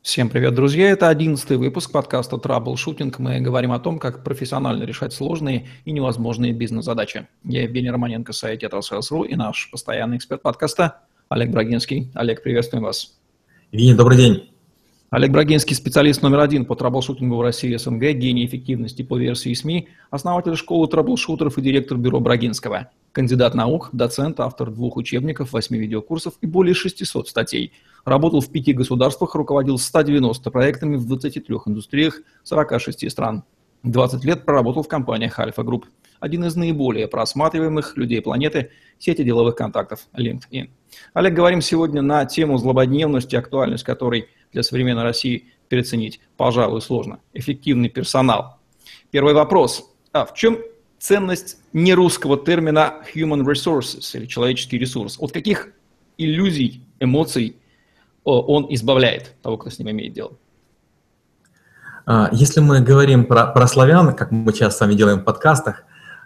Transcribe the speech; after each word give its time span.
Всем 0.00 0.30
привет, 0.30 0.54
друзья! 0.54 0.90
Это 0.90 1.08
одиннадцатый 1.08 1.56
выпуск 1.56 1.90
подкаста 1.90 2.38
«Траблшутинг». 2.38 3.18
Мы 3.18 3.40
говорим 3.40 3.72
о 3.72 3.80
том, 3.80 3.98
как 3.98 4.22
профессионально 4.22 4.84
решать 4.84 5.12
сложные 5.12 5.66
и 5.84 5.90
невозможные 5.90 6.52
бизнес-задачи. 6.52 7.26
Я 7.42 7.64
Евгений 7.64 7.90
Романенко, 7.90 8.32
сайт 8.32 8.60
«Tetrasales.ru» 8.60 9.24
и 9.24 9.34
наш 9.34 9.68
постоянный 9.70 10.16
эксперт 10.16 10.40
подкаста 10.40 11.00
Олег 11.28 11.50
Брагинский. 11.50 12.12
Олег, 12.14 12.44
приветствуем 12.44 12.84
вас. 12.84 13.18
Евгений, 13.72 13.94
добрый 13.94 14.16
день. 14.16 14.50
Олег 15.10 15.32
Брагинский, 15.32 15.74
специалист 15.74 16.22
номер 16.22 16.40
один 16.40 16.64
по 16.64 16.76
траблшутингу 16.76 17.36
в 17.36 17.42
России 17.42 17.74
СНГ, 17.74 18.12
гений 18.12 18.46
эффективности 18.46 19.02
по 19.02 19.18
версии 19.18 19.52
СМИ, 19.52 19.88
основатель 20.10 20.54
школы 20.54 20.86
траблшутеров 20.86 21.58
и 21.58 21.62
директор 21.62 21.98
бюро 21.98 22.20
Брагинского, 22.20 22.90
кандидат 23.12 23.54
наук, 23.54 23.90
доцент, 23.92 24.38
автор 24.38 24.70
двух 24.70 24.96
учебников, 24.96 25.52
восьми 25.52 25.78
видеокурсов 25.78 26.34
и 26.40 26.46
более 26.46 26.74
600 26.74 27.28
статей– 27.28 27.72
Работал 28.08 28.40
в 28.40 28.50
пяти 28.50 28.72
государствах, 28.72 29.34
руководил 29.34 29.76
190 29.76 30.50
проектами 30.50 30.96
в 30.96 31.06
23 31.06 31.56
индустриях 31.66 32.22
46 32.42 33.10
стран. 33.10 33.44
20 33.82 34.24
лет 34.24 34.46
проработал 34.46 34.82
в 34.82 34.88
компаниях 34.88 35.38
Альфа 35.38 35.62
Групп. 35.62 35.84
Один 36.18 36.46
из 36.46 36.56
наиболее 36.56 37.06
просматриваемых 37.06 37.98
людей 37.98 38.22
планеты– 38.22 38.70
сети 38.98 39.22
деловых 39.22 39.56
контактов 39.56 40.08
LinkedIn. 40.14 40.70
Олег, 41.12 41.34
говорим 41.34 41.60
сегодня 41.60 42.00
на 42.00 42.24
тему 42.24 42.56
злободневности, 42.56 43.36
актуальность 43.36 43.84
которой 43.84 44.30
для 44.54 44.62
современной 44.62 45.02
России 45.02 45.52
переоценить, 45.68 46.18
пожалуй, 46.38 46.80
сложно. 46.80 47.20
Эффективный 47.34 47.90
персонал. 47.90 48.56
Первый 49.10 49.34
вопрос. 49.34 49.92
А 50.12 50.24
в 50.24 50.32
чем 50.32 50.56
ценность 50.98 51.58
нерусского 51.74 52.38
термина 52.38 53.02
human 53.14 53.44
resources 53.44 54.16
или 54.16 54.24
человеческий 54.24 54.78
ресурс? 54.78 55.18
От 55.20 55.32
каких 55.32 55.74
иллюзий, 56.16 56.82
эмоций 57.00 57.56
он 58.28 58.66
избавляет 58.70 59.34
того, 59.42 59.56
кто 59.56 59.70
с 59.70 59.78
ним 59.78 59.90
имеет 59.90 60.12
дело. 60.12 60.32
А, 62.10 62.30
если 62.32 62.60
мы 62.60 62.80
говорим 62.80 63.26
про, 63.26 63.46
про 63.46 63.66
славян, 63.66 64.14
как 64.14 64.30
мы 64.30 64.52
сейчас 64.52 64.76
с 64.76 64.80
вами 64.80 64.94
делаем 64.94 65.20
в 65.20 65.24
подкастах, 65.24 65.84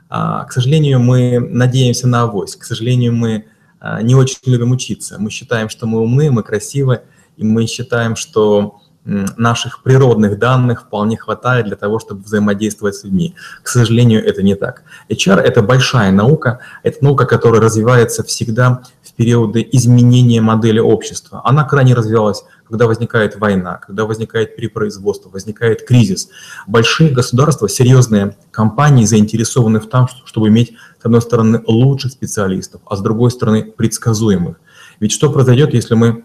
а, 0.08 0.44
к 0.44 0.52
сожалению, 0.52 1.00
мы 1.00 1.40
надеемся 1.40 2.06
на 2.06 2.22
авось. 2.22 2.54
К 2.54 2.64
сожалению, 2.64 3.14
мы 3.14 3.46
а, 3.80 4.00
не 4.00 4.14
очень 4.14 4.38
любим 4.46 4.70
учиться. 4.70 5.16
Мы 5.18 5.30
считаем, 5.30 5.68
что 5.68 5.86
мы 5.86 6.00
умны, 6.00 6.30
мы 6.30 6.44
красивы, 6.44 7.02
и 7.36 7.44
мы 7.44 7.66
считаем, 7.66 8.14
что 8.14 8.78
наших 9.04 9.82
природных 9.82 10.38
данных 10.38 10.82
вполне 10.82 11.16
хватает 11.16 11.66
для 11.66 11.74
того, 11.74 11.98
чтобы 11.98 12.22
взаимодействовать 12.22 12.94
с 12.94 13.02
людьми. 13.02 13.34
К 13.64 13.68
сожалению, 13.68 14.24
это 14.24 14.44
не 14.44 14.54
так. 14.54 14.84
HR– 15.08 15.40
это 15.40 15.60
большая 15.62 16.12
наука, 16.12 16.60
это 16.84 17.02
наука, 17.02 17.26
которая 17.26 17.60
развивается 17.60 18.22
всегда 18.22 18.82
периоды 19.16 19.66
изменения 19.72 20.40
модели 20.40 20.78
общества. 20.78 21.42
Она 21.44 21.64
крайне 21.64 21.94
развивалась, 21.94 22.44
когда 22.68 22.86
возникает 22.86 23.36
война, 23.36 23.76
когда 23.76 24.04
возникает 24.04 24.56
перепроизводство, 24.56 25.28
возникает 25.28 25.86
кризис. 25.86 26.28
Большие 26.66 27.10
государства, 27.10 27.68
серьезные 27.68 28.36
компании 28.50 29.04
заинтересованы 29.04 29.80
в 29.80 29.88
том, 29.88 30.08
чтобы 30.24 30.48
иметь, 30.48 30.72
с 31.00 31.04
одной 31.04 31.22
стороны, 31.22 31.62
лучших 31.66 32.12
специалистов, 32.12 32.80
а 32.86 32.96
с 32.96 33.00
другой 33.00 33.30
стороны, 33.30 33.64
предсказуемых. 33.64 34.56
Ведь 35.00 35.12
что 35.12 35.30
произойдет, 35.30 35.74
если 35.74 35.94
мы 35.94 36.24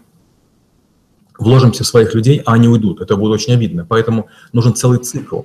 вложимся 1.38 1.84
в 1.84 1.86
своих 1.86 2.14
людей, 2.14 2.42
а 2.44 2.54
они 2.54 2.68
уйдут. 2.68 3.00
Это 3.00 3.16
будет 3.16 3.32
очень 3.32 3.54
обидно. 3.54 3.86
Поэтому 3.88 4.28
нужен 4.52 4.74
целый 4.74 4.98
цикл. 4.98 5.42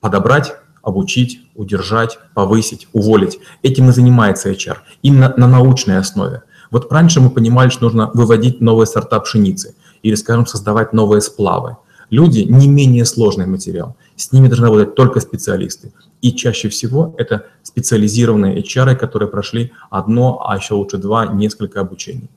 Подобрать, 0.00 0.54
обучить, 0.82 1.42
удержать, 1.54 2.18
повысить, 2.34 2.88
уволить. 2.92 3.38
Этим 3.62 3.90
и 3.90 3.92
занимается 3.92 4.50
HR. 4.50 4.78
Именно 5.02 5.34
на 5.36 5.48
научной 5.48 5.98
основе. 5.98 6.42
Вот 6.72 6.90
раньше 6.90 7.20
мы 7.20 7.28
понимали, 7.28 7.68
что 7.68 7.84
нужно 7.84 8.10
выводить 8.14 8.62
новые 8.62 8.86
сорта 8.86 9.20
пшеницы 9.20 9.74
или, 10.02 10.14
скажем, 10.14 10.46
создавать 10.46 10.94
новые 10.94 11.20
сплавы. 11.20 11.76
Люди 12.08 12.40
не 12.40 12.66
менее 12.66 13.04
сложный 13.04 13.46
материал. 13.46 13.94
С 14.16 14.32
ними 14.32 14.48
должны 14.48 14.66
работать 14.66 14.94
только 14.94 15.20
специалисты. 15.20 15.92
И 16.22 16.32
чаще 16.32 16.70
всего 16.70 17.14
это 17.18 17.46
специализированные 17.62 18.62
HR, 18.62 18.96
которые 18.96 19.28
прошли 19.28 19.72
одно, 19.90 20.44
а 20.48 20.56
еще 20.56 20.72
лучше 20.74 20.96
два, 20.96 21.26
несколько 21.26 21.80
обучений. 21.80 22.30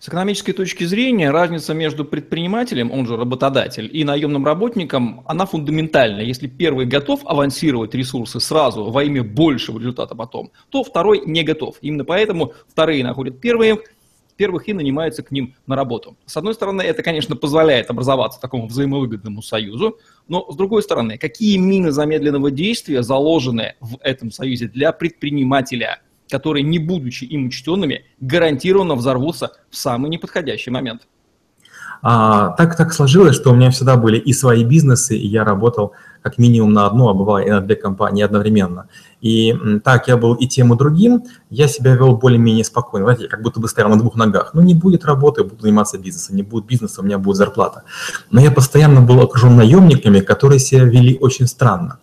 С 0.00 0.08
экономической 0.08 0.54
точки 0.54 0.84
зрения 0.84 1.30
разница 1.30 1.74
между 1.74 2.06
предпринимателем, 2.06 2.90
он 2.90 3.06
же 3.06 3.18
работодатель, 3.18 3.86
и 3.92 4.02
наемным 4.02 4.46
работником, 4.46 5.22
она 5.26 5.44
фундаментальна. 5.44 6.20
Если 6.22 6.46
первый 6.46 6.86
готов 6.86 7.20
авансировать 7.26 7.94
ресурсы 7.94 8.40
сразу 8.40 8.84
во 8.84 9.04
имя 9.04 9.22
большего 9.22 9.78
результата 9.78 10.14
потом, 10.14 10.52
то 10.70 10.84
второй 10.84 11.20
не 11.26 11.42
готов. 11.42 11.76
Именно 11.82 12.06
поэтому 12.06 12.54
вторые 12.66 13.04
находят 13.04 13.42
первые, 13.42 13.76
первых 14.36 14.70
и 14.70 14.72
нанимаются 14.72 15.22
к 15.22 15.32
ним 15.32 15.54
на 15.66 15.76
работу. 15.76 16.16
С 16.24 16.34
одной 16.34 16.54
стороны, 16.54 16.80
это, 16.80 17.02
конечно, 17.02 17.36
позволяет 17.36 17.90
образоваться 17.90 18.40
такому 18.40 18.68
взаимовыгодному 18.68 19.42
союзу, 19.42 19.98
но 20.28 20.50
с 20.50 20.56
другой 20.56 20.82
стороны, 20.82 21.18
какие 21.18 21.58
мины 21.58 21.90
замедленного 21.90 22.50
действия 22.50 23.02
заложены 23.02 23.74
в 23.80 23.98
этом 24.00 24.30
союзе 24.30 24.66
для 24.66 24.92
предпринимателя– 24.92 26.00
которые, 26.30 26.62
не 26.62 26.78
будучи 26.78 27.24
им 27.24 27.46
учтенными, 27.46 28.04
гарантированно 28.20 28.94
взорвутся 28.94 29.52
в 29.70 29.76
самый 29.76 30.10
неподходящий 30.10 30.70
момент. 30.70 31.02
А, 32.02 32.50
так, 32.52 32.76
так 32.76 32.94
сложилось, 32.94 33.36
что 33.36 33.50
у 33.50 33.54
меня 33.54 33.70
всегда 33.70 33.96
были 33.96 34.18
и 34.18 34.32
свои 34.32 34.64
бизнесы, 34.64 35.16
и 35.16 35.26
я 35.26 35.44
работал 35.44 35.92
как 36.22 36.38
минимум 36.38 36.72
на 36.72 36.86
одну, 36.86 37.08
а 37.08 37.14
бывало 37.14 37.38
и 37.38 37.50
на 37.50 37.60
две 37.60 37.76
компании 37.76 38.22
одновременно. 38.22 38.88
И 39.20 39.54
так 39.84 40.08
я 40.08 40.16
был 40.16 40.34
и 40.34 40.46
тем, 40.46 40.72
и 40.72 40.78
другим, 40.78 41.24
я 41.50 41.68
себя 41.68 41.94
вел 41.94 42.16
более-менее 42.16 42.64
спокойно. 42.64 43.06
Знаете, 43.06 43.28
как 43.28 43.42
будто 43.42 43.60
бы 43.60 43.68
стоял 43.68 43.90
на 43.90 43.98
двух 43.98 44.16
ногах. 44.16 44.50
Ну, 44.54 44.62
не 44.62 44.74
будет 44.74 45.04
работы, 45.04 45.44
буду 45.44 45.60
заниматься 45.62 45.98
бизнесом, 45.98 46.36
не 46.36 46.42
будет 46.42 46.66
бизнеса, 46.66 47.00
у 47.00 47.04
меня 47.04 47.18
будет 47.18 47.36
зарплата. 47.36 47.82
Но 48.30 48.40
я 48.40 48.50
постоянно 48.50 49.02
был 49.02 49.20
окружен 49.20 49.56
наемниками, 49.56 50.20
которые 50.20 50.58
себя 50.58 50.84
вели 50.84 51.18
очень 51.20 51.46
странно. 51.46 51.98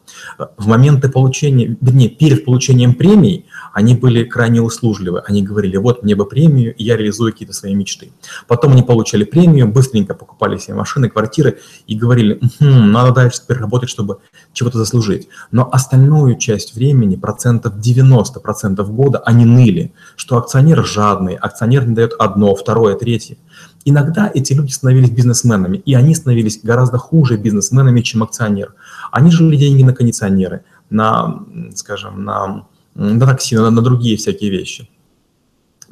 В 0.57 0.67
моменты 0.67 1.09
получения, 1.09 1.77
вернее, 1.81 2.09
перед 2.09 2.45
получением 2.45 2.93
премий 2.93 3.45
они 3.73 3.95
были 3.95 4.23
крайне 4.23 4.61
услужливы. 4.61 5.21
Они 5.25 5.43
говорили, 5.43 5.77
вот 5.77 6.03
мне 6.03 6.15
бы 6.15 6.25
премию, 6.25 6.75
и 6.75 6.83
я 6.83 6.97
реализую 6.97 7.31
какие-то 7.31 7.53
свои 7.53 7.75
мечты. 7.75 8.11
Потом 8.47 8.73
они 8.73 8.83
получали 8.83 9.23
премию, 9.23 9.67
быстренько 9.67 10.13
покупали 10.13 10.57
себе 10.57 10.75
машины, 10.75 11.09
квартиры 11.09 11.59
и 11.85 11.95
говорили, 11.95 12.35
угу, 12.35 12.65
надо 12.65 13.13
дальше 13.13 13.41
теперь 13.41 13.57
работать, 13.57 13.89
чтобы 13.89 14.17
чего-то 14.53 14.77
заслужить. 14.77 15.27
Но 15.51 15.69
остальную 15.71 16.37
часть 16.37 16.75
времени, 16.75 17.15
процентов 17.15 17.79
90 17.79 18.39
процентов 18.39 18.93
года, 18.93 19.19
они 19.19 19.45
ныли, 19.45 19.93
что 20.15 20.37
акционер 20.37 20.85
жадный, 20.85 21.35
акционер 21.35 21.87
не 21.87 21.95
дает 21.95 22.13
одно, 22.17 22.55
второе, 22.55 22.95
третье. 22.95 23.37
Иногда 23.85 24.29
эти 24.33 24.51
люди 24.51 24.71
становились 24.71 25.09
бизнесменами, 25.11 25.77
и 25.77 25.93
они 25.93 26.13
становились 26.13 26.59
гораздо 26.61 26.97
хуже 26.97 27.37
бизнесменами, 27.37 28.01
чем 28.01 28.23
акционер. 28.23 28.73
Они 29.11 29.31
жили 29.31 29.55
деньги 29.55 29.83
на 29.83 29.93
кондиционеры, 29.93 30.63
на, 30.89 31.43
скажем, 31.75 32.23
на 32.23 32.65
на 32.97 33.25
такси, 33.25 33.55
на, 33.55 33.69
на 33.69 33.81
другие 33.81 34.17
всякие 34.17 34.49
вещи. 34.49 34.89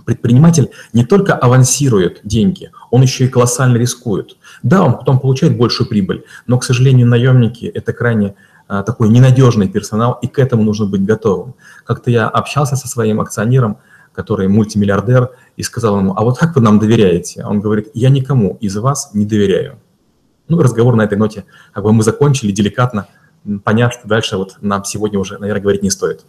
Предприниматель 0.06 0.72
не 0.94 1.06
только 1.06 1.34
авансирует 1.34 2.20
деньги, 2.24 2.72
он 2.92 3.02
еще 3.02 3.26
и 3.26 3.28
колоссально 3.30 3.78
рискует. 3.78 4.38
Да, 4.62 4.84
он 4.84 4.94
потом 4.94 5.20
получает 5.20 5.58
большую 5.58 5.88
прибыль, 5.88 6.26
но, 6.48 6.60
к 6.60 6.64
сожалению, 6.64 7.08
наемники– 7.08 7.66
это 7.74 7.94
крайне 7.94 8.36
а, 8.68 8.84
такой 8.84 9.10
ненадежный 9.10 9.70
персонал, 9.70 10.20
и 10.22 10.28
к 10.28 10.38
этому 10.38 10.64
нужно 10.64 10.86
быть 10.86 11.06
готовым. 11.06 11.56
Как-то 11.86 12.12
я 12.12 12.28
общался 12.28 12.76
со 12.76 12.88
своим 12.88 13.22
акционером, 13.22 13.78
который 14.14 14.48
мультимиллиардер, 14.48 15.32
и 15.58 15.64
сказал 15.64 15.98
ему, 16.00 16.14
а 16.16 16.24
вот 16.24 16.38
как 16.38 16.56
вы 16.56 16.62
нам 16.62 16.80
доверяете? 16.80 17.44
Он 17.46 17.60
говорит, 17.60 17.90
я 17.94 18.10
никому 18.10 18.58
из 18.62 18.76
вас 18.76 19.12
не 19.14 19.26
доверяю. 19.26 19.80
Ну, 20.48 20.62
разговор 20.62 20.96
на 20.96 21.04
этой 21.04 21.18
ноте, 21.18 21.46
как 21.74 21.84
бы 21.84 21.92
мы 21.92 22.04
закончили 22.04 22.52
деликатно, 22.52 23.08
поняв, 23.64 23.94
что 23.94 24.08
дальше 24.08 24.38
вот 24.38 24.58
нам 24.62 24.84
сегодня 24.84 25.20
уже, 25.20 25.38
наверное, 25.38 25.62
говорить 25.62 25.84
не 25.84 25.90
стоит. 25.90 26.26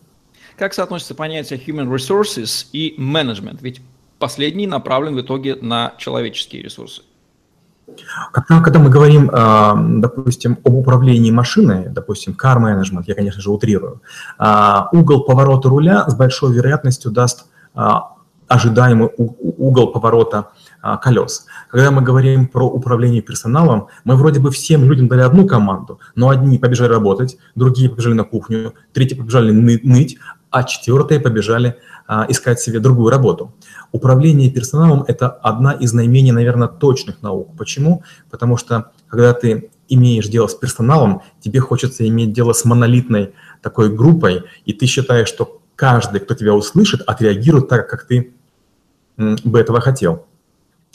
Как 0.56 0.72
соотносится 0.72 1.14
понятие 1.14 1.58
human 1.58 1.92
resources 1.92 2.66
и 2.72 2.94
management? 2.98 3.58
Ведь 3.60 3.82
последний 4.18 4.66
направлен 4.66 5.14
в 5.14 5.20
итоге 5.20 5.56
на 5.56 5.94
человеческие 5.98 6.62
ресурсы. 6.62 7.02
Когда, 8.32 8.60
когда 8.60 8.78
мы 8.78 8.90
говорим, 8.90 9.30
а, 9.32 9.74
допустим, 9.76 10.58
об 10.64 10.74
управлении 10.74 11.30
машиной, 11.30 11.88
допустим, 11.88 12.36
car 12.40 12.58
management, 12.58 13.04
я, 13.06 13.14
конечно 13.14 13.40
же, 13.40 13.50
утрирую, 13.50 14.02
а, 14.38 14.88
угол 14.92 15.24
поворота 15.24 15.68
руля 15.68 16.08
с 16.08 16.14
большой 16.14 16.52
вероятностью 16.52 17.10
даст 17.12 17.46
а, 17.74 18.14
ожидаемый 18.48 19.10
угол 19.16 19.92
поворота 19.92 20.48
колес. 21.02 21.46
Когда 21.70 21.90
мы 21.90 22.02
говорим 22.02 22.46
про 22.46 22.66
управление 22.66 23.22
персоналом, 23.22 23.88
мы 24.04 24.16
вроде 24.16 24.40
бы 24.40 24.50
всем 24.50 24.84
людям 24.84 25.08
дали 25.08 25.22
одну 25.22 25.46
команду, 25.46 26.00
но 26.14 26.28
одни 26.28 26.58
побежали 26.58 26.92
работать, 26.92 27.38
другие 27.54 27.90
побежали 27.90 28.14
на 28.14 28.24
кухню, 28.24 28.74
третьи 28.92 29.14
побежали 29.14 29.50
ныть, 29.50 30.18
а 30.50 30.64
четвертые 30.64 31.20
побежали 31.20 31.76
а, 32.06 32.24
искать 32.28 32.60
себе 32.60 32.78
другую 32.78 33.10
работу. 33.10 33.54
Управление 33.92 34.50
персоналом– 34.50 35.04
это 35.08 35.28
одна 35.28 35.72
из 35.72 35.92
наименее, 35.92 36.32
наверное, 36.32 36.68
точных 36.68 37.20
наук. 37.22 37.56
Почему? 37.58 38.04
Потому 38.30 38.56
что, 38.56 38.92
когда 39.08 39.32
ты 39.32 39.70
имеешь 39.88 40.28
дело 40.28 40.46
с 40.46 40.54
персоналом, 40.54 41.22
тебе 41.40 41.60
хочется 41.60 42.06
иметь 42.06 42.32
дело 42.32 42.52
с 42.52 42.64
монолитной 42.64 43.34
такой 43.60 43.94
группой, 43.94 44.44
и 44.64 44.72
ты 44.72 44.86
считаешь, 44.86 45.28
что 45.28 45.60
каждый, 45.74 46.20
кто 46.20 46.34
тебя 46.34 46.54
услышит, 46.54 47.02
отреагирует 47.02 47.68
так, 47.68 47.88
как 47.88 48.06
ты 48.06 48.32
бы 49.16 49.58
этого 49.58 49.80
хотел. 49.80 50.26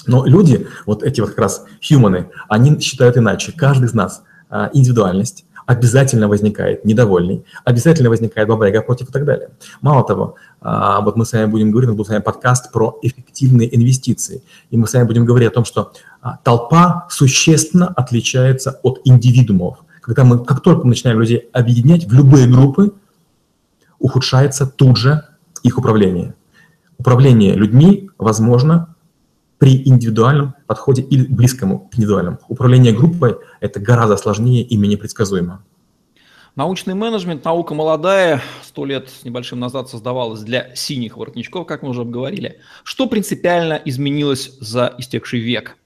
Но 0.07 0.25
люди, 0.25 0.67
вот 0.85 1.03
эти 1.03 1.21
вот 1.21 1.31
как 1.31 1.39
раз 1.39 1.65
хьюманы, 1.87 2.29
они 2.49 2.79
считают 2.79 3.17
иначе. 3.17 3.51
Каждый 3.51 3.85
из 3.85 3.93
нас 3.93 4.23
а, 4.49 4.69
индивидуальность, 4.73 5.45
обязательно 5.65 6.27
возникает 6.27 6.85
недовольный, 6.85 7.45
обязательно 7.63 8.09
возникает 8.09 8.47
баба 8.47 8.69
против 8.81 9.09
и 9.09 9.11
так 9.11 9.25
далее. 9.25 9.49
Мало 9.81 10.05
того, 10.05 10.35
а, 10.59 11.01
вот 11.01 11.15
мы 11.15 11.25
с 11.25 11.33
вами 11.33 11.45
будем 11.45 11.71
говорить, 11.71 11.87
у 11.87 11.91
нас 11.91 11.97
будет 11.97 12.07
с 12.07 12.09
вами 12.09 12.21
подкаст 12.21 12.71
про 12.71 12.97
эффективные 13.01 13.73
инвестиции, 13.75 14.43
и 14.69 14.77
мы 14.77 14.87
с 14.87 14.93
вами 14.93 15.05
будем 15.05 15.25
говорить 15.25 15.49
о 15.49 15.53
том, 15.53 15.65
что 15.65 15.93
а, 16.21 16.37
толпа 16.43 17.07
существенно 17.09 17.87
отличается 17.87 18.79
от 18.83 19.01
индивидуумов. 19.05 19.77
Когда 20.01 20.23
мы, 20.23 20.43
как 20.43 20.61
только 20.61 20.83
мы 20.83 20.89
начинаем 20.89 21.19
людей 21.19 21.49
объединять 21.53 22.05
в 22.05 22.13
любые 22.13 22.47
группы, 22.47 22.93
ухудшается 23.99 24.65
тут 24.65 24.97
же 24.97 25.23
их 25.63 25.77
управление. 25.77 26.33
Управление 26.97 27.53
людьми 27.53 28.09
возможно 28.17 28.90
при 29.61 29.87
индивидуальном 29.87 30.55
подходе 30.65 31.03
или 31.03 31.23
близкому 31.23 31.87
к 31.87 31.93
индивидуальному. 31.93 32.39
Управление 32.47 32.93
группой– 32.93 33.37
это 33.59 33.79
гораздо 33.79 34.17
сложнее 34.17 34.63
и 34.63 34.75
менее 34.75 34.97
предсказуемо. 34.97 35.63
Научный 36.55 36.95
менеджмент, 36.95 37.45
наука 37.45 37.75
молодая, 37.75 38.41
сто 38.63 38.85
лет 38.85 39.09
с 39.09 39.23
небольшим 39.23 39.59
назад 39.59 39.87
создавалась 39.87 40.41
для 40.41 40.75
синих 40.75 41.15
воротничков, 41.15 41.67
как 41.67 41.83
мы 41.83 41.89
уже 41.89 42.01
обговорили. 42.01 42.57
Что 42.83 43.05
принципиально 43.05 43.79
изменилось 43.85 44.57
за 44.59 44.95
истекший 44.97 45.41
век? 45.41 45.77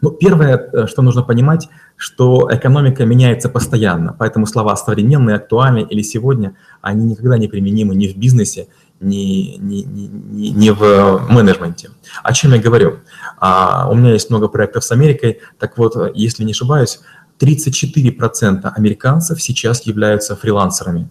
Ну, 0.00 0.10
первое, 0.10 0.56
э, 0.56 0.86
что 0.86 1.02
нужно 1.02 1.22
понимать, 1.22 1.68
что 1.96 2.48
экономика 2.50 3.04
меняется 3.04 3.48
постоянно, 3.48 4.14
поэтому 4.18 4.46
слова 4.46 4.76
«современные», 4.76 5.36
«актуальные» 5.36 5.86
или 5.86 6.02
«сегодня» 6.02 6.56
они 6.80 7.04
никогда 7.04 7.38
не 7.38 7.48
применимы 7.48 7.94
ни 7.94 8.08
в 8.08 8.16
бизнесе, 8.16 8.68
ни, 9.00 9.56
ни, 9.58 9.82
ни, 9.82 10.48
ни 10.48 10.70
в 10.70 11.26
менеджменте. 11.28 11.90
О 12.22 12.32
чем 12.32 12.54
я 12.54 12.60
говорю? 12.60 13.00
А, 13.38 13.88
у 13.90 13.94
меня 13.94 14.12
есть 14.12 14.30
много 14.30 14.48
проектов 14.48 14.84
с 14.84 14.92
Америкой, 14.92 15.40
так 15.58 15.78
вот, 15.78 15.96
если 16.14 16.44
не 16.44 16.52
ошибаюсь, 16.52 17.00
34% 17.40 18.72
американцев 18.74 19.42
сейчас 19.42 19.86
являются 19.86 20.36
фрилансерами. 20.36 21.10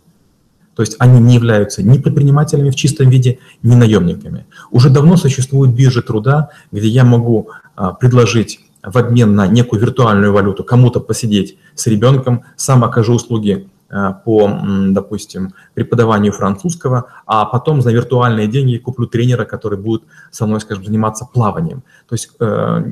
То 0.76 0.84
есть 0.84 0.96
они 1.00 1.20
не 1.20 1.36
являются 1.36 1.84
ни 1.84 1.98
предпринимателями 1.98 2.70
в 2.70 2.76
чистом 2.76 3.10
виде, 3.10 3.40
ни 3.62 3.76
наемниками. 3.76 4.46
Уже 4.72 4.90
давно 4.90 5.18
существуют 5.18 5.76
биржи 5.76 6.02
труда, 6.02 6.50
где 6.72 6.88
я 6.88 7.04
могу 7.04 7.50
предложить 7.90 8.60
в 8.84 8.98
обмен 8.98 9.36
на 9.36 9.48
некую 9.48 9.82
виртуальную 9.82 10.34
валюту 10.34 10.64
кому-то 10.64 11.00
посидеть 11.00 11.58
с 11.76 11.88
ребенком, 11.88 12.44
сам 12.56 12.84
окажу 12.84 13.14
услуги 13.14 13.70
а, 13.94 14.14
по, 14.14 14.50
допустим, 14.90 15.54
преподаванию 15.74 16.32
французского, 16.32 17.08
а 17.26 17.46
потом 17.46 17.82
за 17.82 17.92
виртуальные 17.92 18.48
деньги 18.48 18.78
куплю 18.78 19.06
тренера, 19.06 19.44
который 19.44 19.78
будет 19.78 20.04
со 20.32 20.46
мной, 20.46 20.62
скажем, 20.62 20.86
заниматься 20.86 21.26
плаванием. 21.26 21.84
То 22.08 22.16
есть 22.16 22.32
э, 22.40 22.84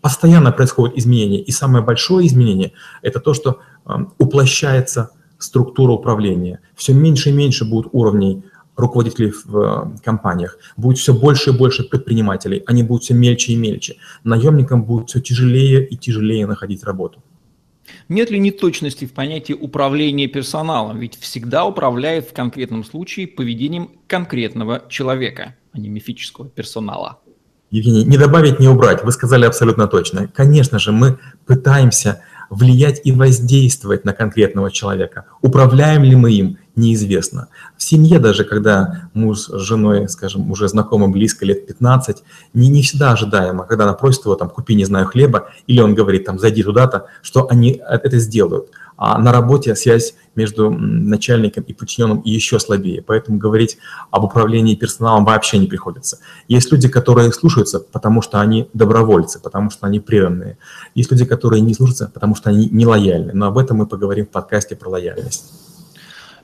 постоянно 0.00 0.50
происходят 0.50 0.96
изменения. 0.96 1.40
И 1.40 1.52
самое 1.52 1.84
большое 1.84 2.26
изменение– 2.26 2.72
это 3.02 3.20
то, 3.20 3.34
что 3.34 3.58
э, 3.84 3.92
уплощается 4.16 5.10
структура 5.36 5.92
управления. 5.92 6.60
Все 6.74 6.94
меньше 6.94 7.28
и 7.28 7.32
меньше 7.32 7.66
будет 7.66 7.88
уровней 7.92 8.42
руководителей 8.78 9.32
в 9.44 9.58
э, 9.58 9.98
компаниях, 10.04 10.58
будет 10.76 10.98
все 10.98 11.12
больше 11.12 11.50
и 11.50 11.52
больше 11.52 11.84
предпринимателей, 11.84 12.62
они 12.66 12.82
будут 12.82 13.04
все 13.04 13.14
мельче 13.14 13.52
и 13.52 13.56
мельче. 13.56 13.96
Наемникам 14.24 14.84
будет 14.84 15.08
все 15.08 15.20
тяжелее 15.20 15.86
и 15.86 15.96
тяжелее 15.96 16.46
находить 16.46 16.84
работу. 16.84 17.22
Нет 18.08 18.30
ли 18.30 18.38
неточности 18.38 19.04
в 19.06 19.12
понятии 19.12 19.52
управления 19.52 20.28
персоналом? 20.28 20.98
Ведь 20.98 21.18
всегда 21.18 21.64
управляет 21.64 22.28
в 22.28 22.32
конкретном 22.32 22.84
случае 22.84 23.26
поведением 23.26 23.90
конкретного 24.06 24.84
человека, 24.88 25.56
а 25.72 25.78
не 25.78 25.88
мифического 25.88 26.48
персонала. 26.48 27.18
Евгений, 27.70 28.04
не 28.04 28.16
добавить, 28.16 28.60
не 28.60 28.68
убрать. 28.68 29.04
Вы 29.04 29.12
сказали 29.12 29.44
абсолютно 29.44 29.88
точно. 29.88 30.28
Конечно 30.28 30.78
же, 30.78 30.92
мы 30.92 31.18
пытаемся 31.46 32.22
влиять 32.50 33.02
и 33.04 33.12
воздействовать 33.12 34.04
на 34.04 34.14
конкретного 34.14 34.70
человека. 34.70 35.26
Управляем 35.42 36.02
ли 36.02 36.16
мы 36.16 36.32
им, 36.32 36.58
неизвестно. 36.78 37.48
В 37.76 37.82
семье 37.82 38.18
даже, 38.18 38.44
когда 38.44 39.10
муж 39.12 39.40
с 39.40 39.58
женой, 39.58 40.08
скажем, 40.08 40.50
уже 40.50 40.68
знакомы 40.68 41.08
близко 41.08 41.44
лет 41.44 41.66
15, 41.66 42.22
не, 42.54 42.68
не 42.68 42.82
всегда 42.82 43.12
ожидаемо, 43.12 43.64
когда 43.64 43.84
она 43.84 43.92
просит 43.92 44.24
его 44.24 44.34
там 44.34 44.48
купи, 44.48 44.74
не 44.74 44.84
знаю, 44.84 45.06
хлеба, 45.06 45.50
или 45.66 45.80
он 45.80 45.94
говорит 45.94 46.24
там 46.24 46.38
зайди 46.38 46.62
туда-то, 46.62 47.06
что 47.22 47.48
они 47.50 47.82
это 47.86 48.18
сделают. 48.18 48.70
А 48.96 49.16
на 49.18 49.30
работе 49.30 49.76
связь 49.76 50.14
между 50.34 50.70
начальником 50.70 51.62
и 51.62 51.72
подчиненным 51.72 52.20
еще 52.24 52.58
слабее, 52.58 53.00
поэтому 53.00 53.38
говорить 53.38 53.78
об 54.10 54.24
управлении 54.24 54.74
персоналом 54.74 55.24
вообще 55.24 55.58
не 55.58 55.68
приходится. 55.68 56.18
Есть 56.48 56.72
люди, 56.72 56.88
которые 56.88 57.32
слушаются, 57.32 57.78
потому 57.78 58.22
что 58.22 58.40
они 58.40 58.68
добровольцы, 58.74 59.40
потому 59.40 59.70
что 59.70 59.86
они 59.86 60.00
преданные. 60.00 60.58
Есть 60.96 61.12
люди, 61.12 61.24
которые 61.24 61.60
не 61.60 61.74
слушаются, 61.74 62.10
потому 62.12 62.34
что 62.34 62.50
они 62.50 62.68
не 62.70 62.86
лояльны. 62.86 63.32
Но 63.34 63.46
об 63.46 63.58
этом 63.58 63.76
мы 63.76 63.86
поговорим 63.86 64.26
в 64.26 64.30
подкасте 64.30 64.74
про 64.74 64.88
лояльность. 64.88 65.67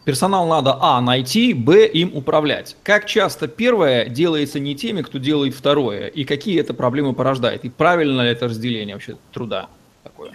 Персонал 0.05 0.47
надо, 0.47 0.77
а, 0.81 1.01
найти, 1.01 1.55
б, 1.55 1.87
им 1.87 2.11
управлять. 2.15 2.77
Как 2.83 3.07
часто 3.07 3.49
первое 3.49 4.07
делается 4.07 4.61
не 4.61 4.75
теми, 4.75 5.01
кто 5.01 5.19
делает 5.19 5.55
второе, 5.55 6.09
и 6.09 6.25
какие 6.25 6.61
это 6.61 6.75
проблемы 6.75 7.15
порождает? 7.15 7.65
И 7.65 7.71
правильно 7.71 8.21
ли 8.21 8.31
это 8.31 8.47
разделение 8.47 8.95
вообще 8.95 9.17
труда 9.33 9.69
такое? 10.03 10.33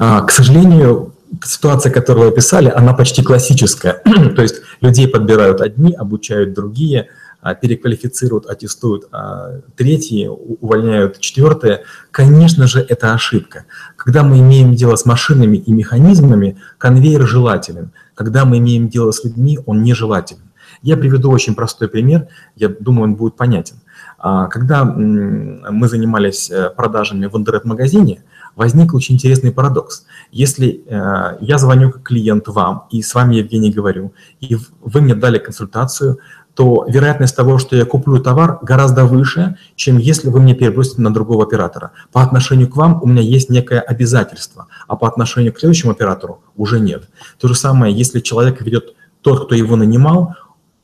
А, 0.00 0.22
к 0.22 0.32
сожалению, 0.32 1.14
ситуация, 1.44 1.92
которую 1.92 2.26
вы 2.26 2.32
описали, 2.32 2.68
она 2.68 2.94
почти 2.94 3.22
классическая. 3.22 4.02
То 4.36 4.42
есть 4.42 4.56
людей 4.80 5.06
подбирают 5.06 5.60
одни, 5.60 5.92
обучают 5.94 6.52
другие, 6.52 7.08
переквалифицируют, 7.60 8.46
аттестуют 8.46 9.08
а 9.10 9.60
третьи, 9.76 10.26
увольняют 10.28 11.18
четвертые. 11.18 11.82
Конечно 12.10 12.66
же, 12.66 12.80
это 12.80 13.14
ошибка. 13.14 13.64
Когда 13.96 14.22
мы 14.22 14.38
имеем 14.38 14.74
дело 14.74 14.96
с 14.96 15.04
машинами 15.06 15.56
и 15.56 15.72
механизмами, 15.72 16.58
конвейер 16.78 17.26
желателен– 17.26 17.90
когда 18.14 18.44
мы 18.44 18.58
имеем 18.58 18.88
дело 18.88 19.10
с 19.10 19.24
людьми, 19.24 19.58
он 19.66 19.82
нежелателен. 19.82 20.42
Я 20.82 20.96
приведу 20.96 21.30
очень 21.30 21.54
простой 21.54 21.88
пример, 21.88 22.28
я 22.56 22.68
думаю, 22.68 23.04
он 23.04 23.14
будет 23.14 23.36
понятен. 23.36 23.76
А, 24.18 24.46
когда 24.46 24.84
мы 24.84 25.88
занимались 25.88 26.50
э, 26.50 26.70
продажами 26.70 27.26
в 27.26 27.36
интернет-магазине, 27.36 28.22
возник 28.56 28.94
очень 28.94 29.14
интересный 29.14 29.52
парадокс. 29.52 30.06
Если 30.30 30.82
э, 30.86 31.38
я 31.40 31.58
звоню 31.58 31.90
как 31.90 32.02
клиент 32.02 32.48
вам, 32.48 32.86
и 32.90 33.02
с 33.02 33.14
вами, 33.14 33.36
Евгений, 33.36 33.70
говорю, 33.70 34.12
и 34.40 34.56
вы 34.80 35.00
мне 35.00 35.14
дали 35.14 35.38
консультацию, 35.38 36.18
то 36.54 36.84
вероятность 36.86 37.34
того, 37.34 37.58
что 37.58 37.76
я 37.76 37.84
куплю 37.84 38.20
товар, 38.20 38.58
гораздо 38.62 39.04
выше, 39.04 39.56
чем 39.74 39.98
если 39.98 40.28
вы 40.28 40.40
мне 40.40 40.54
перебросите 40.54 41.00
на 41.00 41.12
другого 41.12 41.44
оператора. 41.44 41.92
По 42.12 42.22
отношению 42.22 42.68
к 42.68 42.76
вам 42.76 43.00
у 43.02 43.06
меня 43.06 43.22
есть 43.22 43.48
некое 43.48 43.80
обязательство, 43.80 44.66
а 44.86 44.96
по 44.96 45.08
отношению 45.08 45.52
к 45.52 45.58
следующему 45.58 45.92
оператору 45.92 46.42
уже 46.56 46.80
нет. 46.80 47.08
То 47.40 47.48
же 47.48 47.54
самое, 47.54 47.94
если 47.94 48.20
человек 48.20 48.60
ведет 48.60 48.94
тот, 49.22 49.46
кто 49.46 49.54
его 49.54 49.76
нанимал, 49.76 50.34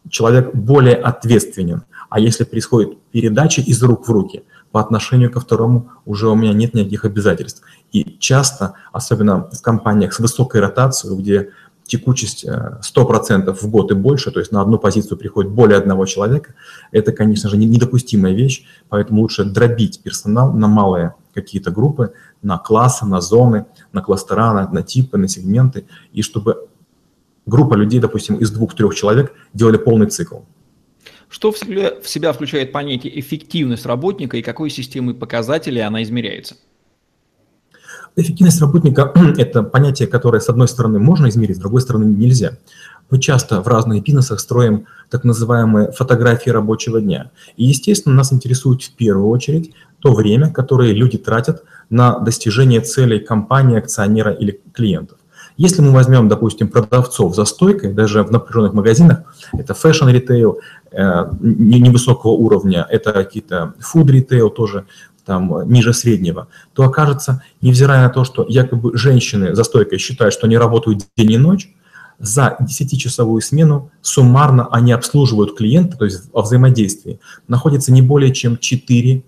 человек 0.09 0.55
более 0.55 0.95
ответственен. 0.95 1.83
А 2.09 2.21
если 2.21 2.45
происходит 2.45 2.99
передача 3.11 3.61
из 3.61 3.83
рук 3.83 4.09
в 4.09 4.11
руки, 4.11 4.45
по 4.71 4.81
отношению 4.81 5.31
ко 5.31 5.41
второму 5.41 5.91
уже 6.05 6.29
у 6.29 6.35
меня 6.35 6.53
нет 6.53 6.75
никаких 6.75 7.05
обязательств. 7.05 7.63
И 7.93 8.17
часто, 8.19 8.75
особенно 8.93 9.49
в 9.51 9.63
компаниях 9.63 10.13
с 10.13 10.19
высокой 10.19 10.61
ротацией, 10.61 11.17
где 11.19 11.51
текучесть 11.89 12.45
100% 12.45 13.49
э, 13.49 13.53
в 13.53 13.67
год 13.69 13.91
и 13.91 13.95
больше, 13.95 14.31
то 14.31 14.39
есть 14.39 14.53
на 14.53 14.61
одну 14.61 14.79
позицию 14.79 15.19
приходит 15.19 15.51
более 15.51 15.79
одного 15.79 16.07
человека, 16.07 16.55
это, 16.93 17.13
конечно 17.13 17.51
же, 17.51 17.57
недопустимая 17.57 18.35
вещь, 18.35 18.65
поэтому 18.89 19.23
лучше 19.23 19.45
дробить 19.45 20.01
персонал 20.03 20.53
на 20.53 20.69
малые 20.69 21.15
какие-то 21.35 21.71
группы, 21.71 22.13
на 22.43 22.59
классы, 22.59 23.07
на 23.07 23.21
зоны, 23.21 23.67
на 23.93 24.03
кластера, 24.03 24.53
на, 24.53 24.69
на 24.69 24.83
типы, 24.83 25.19
на 25.19 25.29
сегменты, 25.29 25.87
и 26.13 26.23
чтобы 26.23 26.69
группа 27.47 27.75
людей, 27.75 28.01
допустим, 28.01 28.37
из 28.37 28.51
двух-трех 28.51 28.95
человек 28.95 29.33
делали 29.55 29.79
полный 29.79 30.07
цикл. 30.07 30.41
Что 31.31 31.53
в 31.53 31.59
себя 31.59 32.33
включает 32.33 32.73
понятие 32.73 33.19
эффективность 33.21 33.87
работника 33.87 34.37
и 34.37 34.43
какой 34.43 34.71
системой 34.71 35.15
показателей 35.15 35.81
она 35.81 36.03
измеряется? 36.03 36.57
Эффективность 38.17 38.61
работника– 38.61 39.13
это 39.39 39.63
понятие, 39.63 40.09
которое, 40.09 40.41
с 40.41 40.49
одной 40.49 40.69
стороны, 40.69 40.99
можно 40.99 41.29
измерить, 41.29 41.57
с 41.57 41.61
другой 41.61 41.81
стороны, 41.81 42.05
нельзя. 42.05 42.59
Мы 43.11 43.19
часто 43.21 43.63
в 43.63 43.69
разных 43.69 44.03
бизнесах 44.03 44.41
строим 44.41 44.87
так 45.09 45.25
называемые 45.25 45.93
фотографии 45.93 46.51
рабочего 46.51 47.01
дня. 47.01 47.31
И, 47.57 47.65
естественно, 47.65 48.15
нас 48.15 48.33
интересует 48.33 48.83
в 48.83 48.93
первую 48.93 49.29
очередь 49.29 49.73
то 50.01 50.13
время, 50.13 50.51
которое 50.53 50.93
люди 50.93 51.17
тратят 51.17 51.63
на 51.91 52.19
достижение 52.19 52.81
целей 52.81 53.19
компании, 53.19 53.79
акционера 53.79 54.33
или 54.33 54.61
клиентов. 54.73 55.19
Если 55.59 55.83
мы 55.83 55.91
возьмем, 55.91 56.29
допустим, 56.29 56.69
продавцов 56.69 57.35
за 57.35 57.45
стойкой, 57.45 57.93
даже 57.93 58.23
в 58.23 58.31
напряженных 58.31 58.73
магазинах, 58.75 59.19
это 59.53 59.75
fashion-ритейл 59.75 60.61
невысокого 61.41 62.31
уровня, 62.31 62.87
это 62.89 63.13
какие-то 63.13 63.75
food-ритейл 63.81 64.51
тоже, 64.51 64.87
там, 65.27 65.69
ниже 65.69 65.93
среднего, 65.93 66.47
то 66.73 66.85
окажется, 66.85 67.43
невзирая 67.61 68.05
на 68.05 68.09
то, 68.09 68.25
что 68.25 68.47
якобы 68.49 68.97
женщины 68.97 69.55
за 69.55 69.65
стойкой 69.65 69.99
считают, 69.99 70.33
что 70.33 70.47
они 70.47 70.57
работают 70.57 71.03
день 71.17 71.33
и 71.33 71.39
ночь, 71.39 71.69
за 72.21 72.57
10-часовую 72.61 73.41
смену 73.41 73.91
суммарно 74.01 74.69
они 74.71 74.93
обслуживают 74.93 75.57
клиента, 75.57 75.97
то 75.97 76.05
есть 76.05 76.33
во 76.33 76.43
взаимодействии, 76.43 77.21
находится 77.49 77.93
не 77.93 78.03
более 78.03 78.33
чем 78.33 78.59
4 78.59 79.23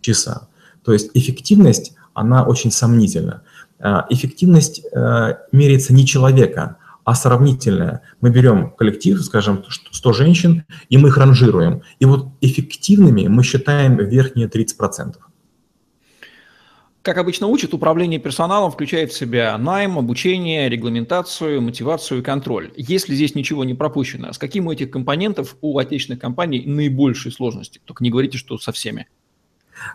часа. 0.00 0.48
То 0.84 0.92
есть 0.92 1.10
эффективность, 1.14 1.94
она 2.14 2.44
очень 2.44 2.70
сомнительна. 2.70 3.42
А, 3.78 4.06
эффективность 4.10 4.82
э, 4.84 5.34
меряется 5.52 5.92
не 5.92 6.06
человека, 6.06 6.76
а 7.04 7.14
сравнительная. 7.14 8.02
Мы 8.20 8.30
берем 8.30 8.70
коллектив, 8.70 9.22
скажем, 9.22 9.64
100 9.92 10.12
женщин, 10.12 10.64
и 10.88 10.98
мы 10.98 11.08
их 11.08 11.18
ранжируем. 11.18 11.82
И 12.00 12.04
вот 12.04 12.28
эффективными 12.40 13.28
мы 13.28 13.44
считаем 13.44 13.96
верхние 13.96 14.48
30%. 14.48 15.14
Как 17.02 17.18
обычно 17.18 17.46
учат, 17.46 17.72
управление 17.72 18.18
персоналом 18.18 18.72
включает 18.72 19.12
в 19.12 19.16
себя 19.16 19.56
найм, 19.56 19.96
обучение, 19.96 20.68
регламентацию, 20.68 21.62
мотивацию 21.62 22.18
и 22.18 22.24
контроль. 22.24 22.72
Если 22.76 23.14
здесь 23.14 23.36
ничего 23.36 23.64
не 23.64 23.74
пропущено, 23.74 24.32
с 24.32 24.38
каким 24.38 24.66
у 24.66 24.72
этих 24.72 24.90
компонентов 24.90 25.56
у 25.60 25.78
отечественных 25.78 26.20
компаний 26.20 26.64
наибольшие 26.66 27.30
сложности? 27.30 27.80
Только 27.84 28.02
не 28.02 28.10
говорите, 28.10 28.38
что 28.38 28.58
со 28.58 28.72
всеми. 28.72 29.06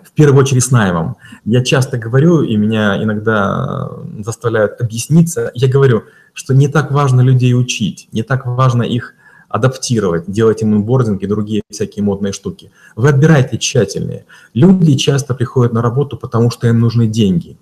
В 0.04 0.12
первую 0.12 0.42
очередь 0.42 0.64
с 0.64 0.72
наймом. 0.72 1.18
Я 1.46 1.64
часто 1.64 1.98
говорю, 1.98 2.44
и 2.44 2.56
меня 2.56 3.02
иногда 3.02 3.90
заставляют 4.20 4.80
объясниться, 4.80 5.52
я 5.54 5.68
говорю, 5.68 6.04
что 6.34 6.54
не 6.54 6.68
так 6.68 6.92
важно 6.92 7.22
людей 7.22 7.54
учить, 7.54 8.08
не 8.12 8.24
так 8.24 8.46
важно 8.46 8.84
их 8.84 9.16
адаптировать, 9.50 10.32
делать 10.32 10.62
им 10.62 10.74
инбординг 10.74 11.22
и 11.24 11.28
другие 11.28 11.62
всякие 11.70 12.04
модные 12.04 12.32
штуки. 12.32 12.72
Вы 12.96 13.10
отбираете 13.10 13.58
тщательнее. 13.58 14.26
Люди 14.54 14.96
часто 14.96 15.34
приходят 15.34 15.74
на 15.74 15.82
работу, 15.82 16.18
потому 16.18 16.52
что 16.52 16.68
им 16.68 16.80
нужны 16.80 17.08
деньги. 17.08 17.58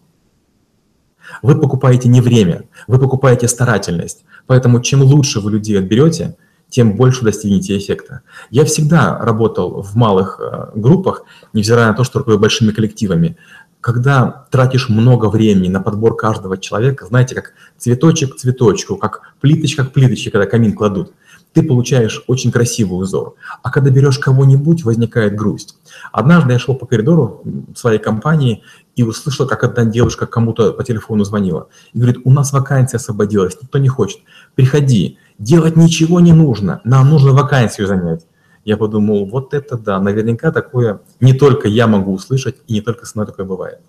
Вы 1.41 1.59
покупаете 1.59 2.09
не 2.09 2.21
время, 2.21 2.65
вы 2.88 2.99
покупаете 2.99 3.47
старательность. 3.47 4.23
Поэтому 4.45 4.81
чем 4.81 5.01
лучше 5.01 5.39
вы 5.39 5.51
людей 5.51 5.79
отберете, 5.79 6.38
тем 6.69 6.95
больше 6.95 7.23
достигнете 7.23 7.77
эффекта. 7.77 8.21
Я 8.49 8.65
всегда 8.65 9.17
работал 9.17 9.81
в 9.81 9.95
малых 9.95 10.39
э, 10.39 10.71
группах, 10.75 11.23
невзирая 11.53 11.88
на 11.88 11.93
то, 11.93 12.03
что 12.03 12.19
руководил 12.19 12.41
большими 12.41 12.71
коллективами. 12.71 13.38
Когда 13.81 14.47
тратишь 14.51 14.89
много 14.89 15.29
времени 15.29 15.69
на 15.69 15.81
подбор 15.81 16.15
каждого 16.15 16.57
человека, 16.57 17.05
знаете, 17.05 17.35
как 17.35 17.53
цветочек 17.77 18.35
к 18.35 18.38
цветочку, 18.38 18.97
как 18.97 19.33
плиточка 19.39 19.85
к 19.85 19.93
плиточке, 19.93 20.31
когда 20.31 20.45
камин 20.45 20.73
кладут– 20.73 21.13
ты 21.53 21.63
получаешь 21.63 22.23
очень 22.27 22.51
красивый 22.51 23.01
узор. 23.01 23.35
А 23.63 23.71
когда 23.71 23.89
берешь 23.89 24.19
кого-нибудь, 24.19 24.83
возникает 24.83 25.35
грусть. 25.35 25.77
Однажды 26.12 26.53
я 26.53 26.60
шел 26.60 26.75
по 26.75 26.86
коридору 26.86 27.44
своей 27.75 28.00
компании 28.00 28.63
и 28.96 29.03
услышал, 29.03 29.48
как 29.48 29.63
одна 29.63 29.86
девушка 29.86 30.25
кому-то 30.25 30.74
по 30.74 30.84
телефону 30.84 31.24
звонила. 31.24 31.70
И 31.94 32.00
говорит, 32.00 32.22
у 32.24 32.32
нас 32.32 32.53
вакансия 32.53 32.98
освободилась, 32.98 33.58
никто 33.62 33.77
не 33.77 33.88
хочет. 33.88 34.22
Приходи, 34.56 35.18
делать 35.38 35.75
ничего 35.75 36.20
не 36.20 36.34
нужно, 36.34 36.82
нам 36.84 37.10
нужно 37.10 37.34
вакансию 37.34 37.88
занять. 37.88 38.25
Я 38.65 38.77
подумал, 38.77 39.25
вот 39.25 39.53
это 39.53 39.77
да, 39.77 40.00
наверняка 40.00 40.51
такое 40.51 41.01
не 41.20 41.34
только 41.34 41.68
я 41.68 41.88
могу 41.88 42.13
услышать, 42.13 42.58
и 42.68 42.74
не 42.74 42.82
только 42.82 43.06
со 43.06 43.18
мной 43.18 43.27
такое 43.27 43.46
бывает. 43.46 43.79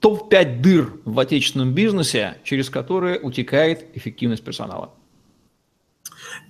Топ-5 0.00 0.60
дыр 0.60 0.92
в 1.04 1.18
отечественном 1.18 1.74
бизнесе, 1.74 2.36
через 2.44 2.70
которые 2.70 3.18
утекает 3.18 3.86
эффективность 3.94 4.44
персонала. 4.44 4.90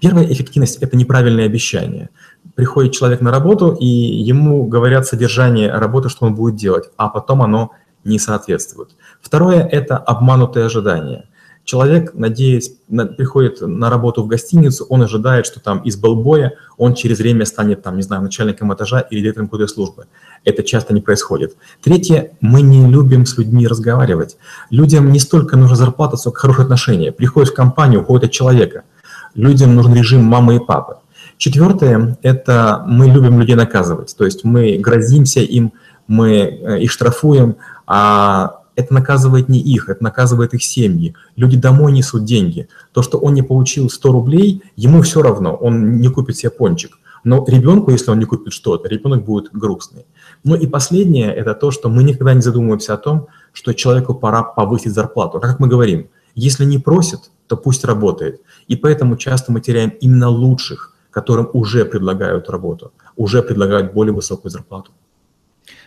Первая 0.01 0.31
эффективность– 0.31 0.77
это 0.83 0.97
неправильное 0.97 1.47
обещание. 1.47 2.11
Приходит 2.59 2.93
человек 2.93 3.21
на 3.21 3.31
работу, 3.31 3.71
и 3.71 3.87
ему 3.87 4.67
говорят 4.67 5.07
содержание 5.07 5.71
работы, 5.71 6.09
что 6.09 6.27
он 6.27 6.35
будет 6.35 6.57
делать, 6.57 6.91
а 6.97 7.09
потом 7.09 7.43
оно 7.43 7.71
не 8.03 8.19
соответствует. 8.19 8.97
Второе– 9.23 9.63
это 9.73 9.97
обманутые 9.97 10.67
ожидания. 10.67 11.29
Человек, 11.63 12.15
надеясь, 12.15 12.73
на, 12.89 13.07
приходит 13.07 13.61
на 13.61 13.91
работу 13.91 14.25
в 14.25 14.27
гостиницу, 14.27 14.87
он 14.89 15.03
ожидает, 15.03 15.47
что 15.47 15.61
там 15.61 15.79
из 15.83 15.97
балбоя 15.97 16.55
он 16.77 16.95
через 16.95 17.21
время 17.21 17.45
станет, 17.45 17.85
там, 17.85 17.95
не 17.95 18.03
знаю, 18.03 18.23
начальником 18.23 18.75
этажа 18.75 19.03
или 19.03 19.21
директором 19.21 19.47
какой-то 19.47 19.73
службы. 19.73 20.07
Это 20.43 20.65
часто 20.65 20.93
не 20.93 21.01
происходит. 21.01 21.57
Третье, 21.81 22.33
мы 22.41 22.63
не 22.63 22.91
любим 22.91 23.25
с 23.25 23.39
людьми 23.39 23.69
разговаривать. 23.69 24.37
Людям 24.71 25.13
не 25.13 25.21
столько 25.21 25.57
нужна 25.57 25.77
зарплата, 25.77 26.17
сколько 26.17 26.41
хорошие 26.41 26.65
отношения. 26.65 27.13
Приходишь 27.13 27.53
в 27.53 27.55
компанию, 27.55 28.01
уходит 28.01 28.25
от 28.25 28.31
человека– 28.33 28.83
людям 29.35 29.75
нужен 29.75 29.95
режим 29.95 30.23
мамы 30.25 30.57
и 30.57 30.59
папы. 30.59 30.97
Четвертое– 31.39 32.19
это 32.23 32.85
мы 32.87 33.07
любим 33.07 33.39
людей 33.39 33.55
наказывать, 33.55 34.15
то 34.17 34.25
есть 34.25 34.45
мы 34.45 34.77
грозимся 34.77 35.41
им, 35.41 35.73
мы 36.09 36.31
э, 36.31 36.81
их 36.81 36.91
штрафуем, 36.91 37.57
а 37.87 38.63
это 38.75 38.93
наказывает 38.93 39.49
не 39.49 39.61
их, 39.61 39.89
это 39.89 40.03
наказывает 40.03 40.55
их 40.55 40.65
семьи. 40.65 41.15
Люди 41.37 41.57
домой 41.57 41.93
несут 41.93 42.25
деньги. 42.25 42.69
То, 42.93 43.03
что 43.03 43.19
он 43.19 43.35
не 43.35 43.43
получил 43.43 43.89
100 43.89 44.13
рублей, 44.13 44.63
ему 44.77 45.03
все 45.03 45.23
равно, 45.23 45.55
он 45.55 46.01
не 46.01 46.09
купит 46.09 46.37
себе 46.37 46.51
пончик. 46.51 46.99
Но 47.25 47.45
ребенку, 47.47 47.91
если 47.91 48.11
он 48.11 48.19
не 48.19 48.25
купит 48.25 48.53
что-то, 48.53 48.89
ребенок 48.89 49.25
будет 49.25 49.51
грустный. 49.53 50.07
Ну 50.45 50.55
и 50.57 50.67
последнее– 50.67 51.33
это 51.35 51.55
то, 51.55 51.71
что 51.71 51.89
мы 51.89 52.03
никогда 52.03 52.35
не 52.35 52.41
задумываемся 52.41 52.95
о 52.95 52.99
том, 52.99 53.29
что 53.53 53.75
человеку 53.75 54.15
пора 54.15 54.43
повысить 54.43 54.93
зарплату. 54.93 55.41
Как 55.41 55.59
мы 55.61 55.69
говорим, 55.69 56.09
если 56.35 56.65
не 56.65 56.79
просит, 56.79 57.31
то 57.49 57.57
пусть 57.57 57.85
работает. 57.85 58.41
И 58.69 58.77
поэтому 58.77 59.17
часто 59.17 59.53
мы 59.53 59.61
теряем 59.61 59.91
именно 60.01 60.29
лучших, 60.29 60.95
которым 61.19 61.51
уже 61.53 61.85
предлагают 61.85 62.49
работу, 62.49 62.93
уже 63.17 63.43
предлагают 63.43 63.93
более 63.93 64.15
высокую 64.15 64.53
зарплату. 64.53 64.93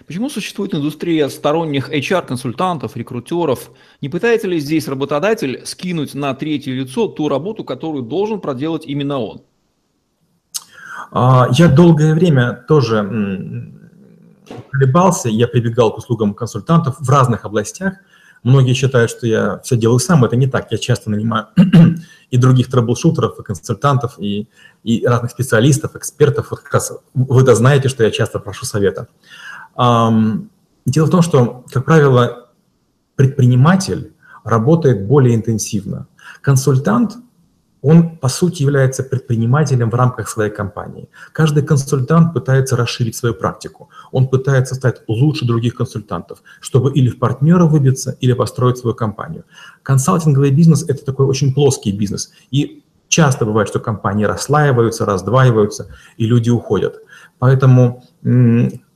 Почему 0.06 0.30
существует 0.30 0.74
индустрия 0.74 1.30
сторонних 1.30 1.90
HR-консультантов, 1.90 2.98
рекрутеров? 2.98 3.72
Не 4.02 4.10
пытается 4.10 4.48
ли 4.48 4.60
здесь 4.60 4.90
работодатель 4.90 5.62
скинуть 5.64 6.16
на 6.16 6.34
третье 6.34 6.74
лицо 6.74 7.08
ту 7.08 7.30
работу, 7.30 7.64
которую 7.64 8.04
должен 8.04 8.42
проделать 8.42 8.86
именно 8.86 9.20
он? 9.20 9.42
А, 11.12 11.48
я 11.52 11.70
долгое 11.70 12.14
время 12.14 12.66
тоже 12.68 12.98
колебался, 14.72 15.30
я 15.30 15.48
прибегал 15.48 15.94
к 15.94 15.98
услугам 15.98 16.34
консультантов 16.34 16.98
в 17.00 17.10
разных 17.10 17.46
областях, 17.46 17.94
Многие 18.44 18.74
считают, 18.74 19.12
что 19.12 19.28
я 19.28 19.60
все 19.64 19.78
делаю 19.78 20.00
сам, 20.00 20.26
это 20.26 20.36
не 20.36 20.48
так. 20.48 20.72
Я 20.72 20.78
часто 20.78 21.12
нанимаю 21.12 21.48
и 22.32 22.38
других 22.38 22.70
трэблшутеров, 22.72 23.40
и 23.40 23.44
консультантов, 23.44 24.16
и, 24.18 24.48
и 24.84 25.06
разных 25.06 25.32
специалистов, 25.32 25.96
экспертов. 25.96 26.48
Вот 26.52 26.62
как 26.62 26.74
раз 26.74 26.94
вы-то 27.14 27.54
знаете, 27.56 27.90
что 27.90 28.04
я 28.04 28.12
часто 28.12 28.40
прошу 28.40 28.66
совета. 28.66 29.08
Дело 29.78 31.06
в 31.06 31.10
том, 31.10 31.22
что, 31.22 31.64
как 31.72 31.86
правило, 31.86 32.50
предприниматель 33.16 34.14
работает 34.44 35.08
более 35.08 35.36
интенсивно. 35.36 36.08
Консультант 36.42 37.18
он, 37.82 38.18
по 38.18 38.28
сути, 38.30 38.64
является 38.64 39.04
предпринимателем 39.04 39.90
в 39.90 39.96
рамках 39.96 40.30
своей 40.30 40.52
компании. 40.52 41.10
Каждый 41.34 41.64
консультант 41.64 42.34
пытается 42.34 42.76
расширить 42.76 43.16
свою 43.16 43.34
практику. 43.34 43.90
Он 44.12 44.28
пытается 44.28 44.76
стать 44.76 45.02
лучше 45.08 45.46
других 45.46 45.76
консультантов, 45.76 46.44
чтобы 46.60 46.92
или 46.92 47.10
в 47.10 47.18
партнера 47.18 47.66
выбиться, 47.66 48.16
или 48.22 48.34
построить 48.34 48.78
свою 48.78 48.96
компанию. 48.96 49.44
Консалтинговый 49.84 50.52
бизнес– 50.52 50.84
это 50.88 51.04
такой 51.04 51.26
очень 51.26 51.54
плоский 51.54 51.92
бизнес. 51.92 52.32
И 52.52 52.84
часто 53.08 53.46
бывает, 53.46 53.68
что 53.68 53.80
компании 53.80 54.26
расслаиваются, 54.26 55.06
раздваиваются, 55.06 55.88
и 56.18 56.28
люди 56.28 56.52
уходят. 56.52 57.00
Поэтому 57.40 58.04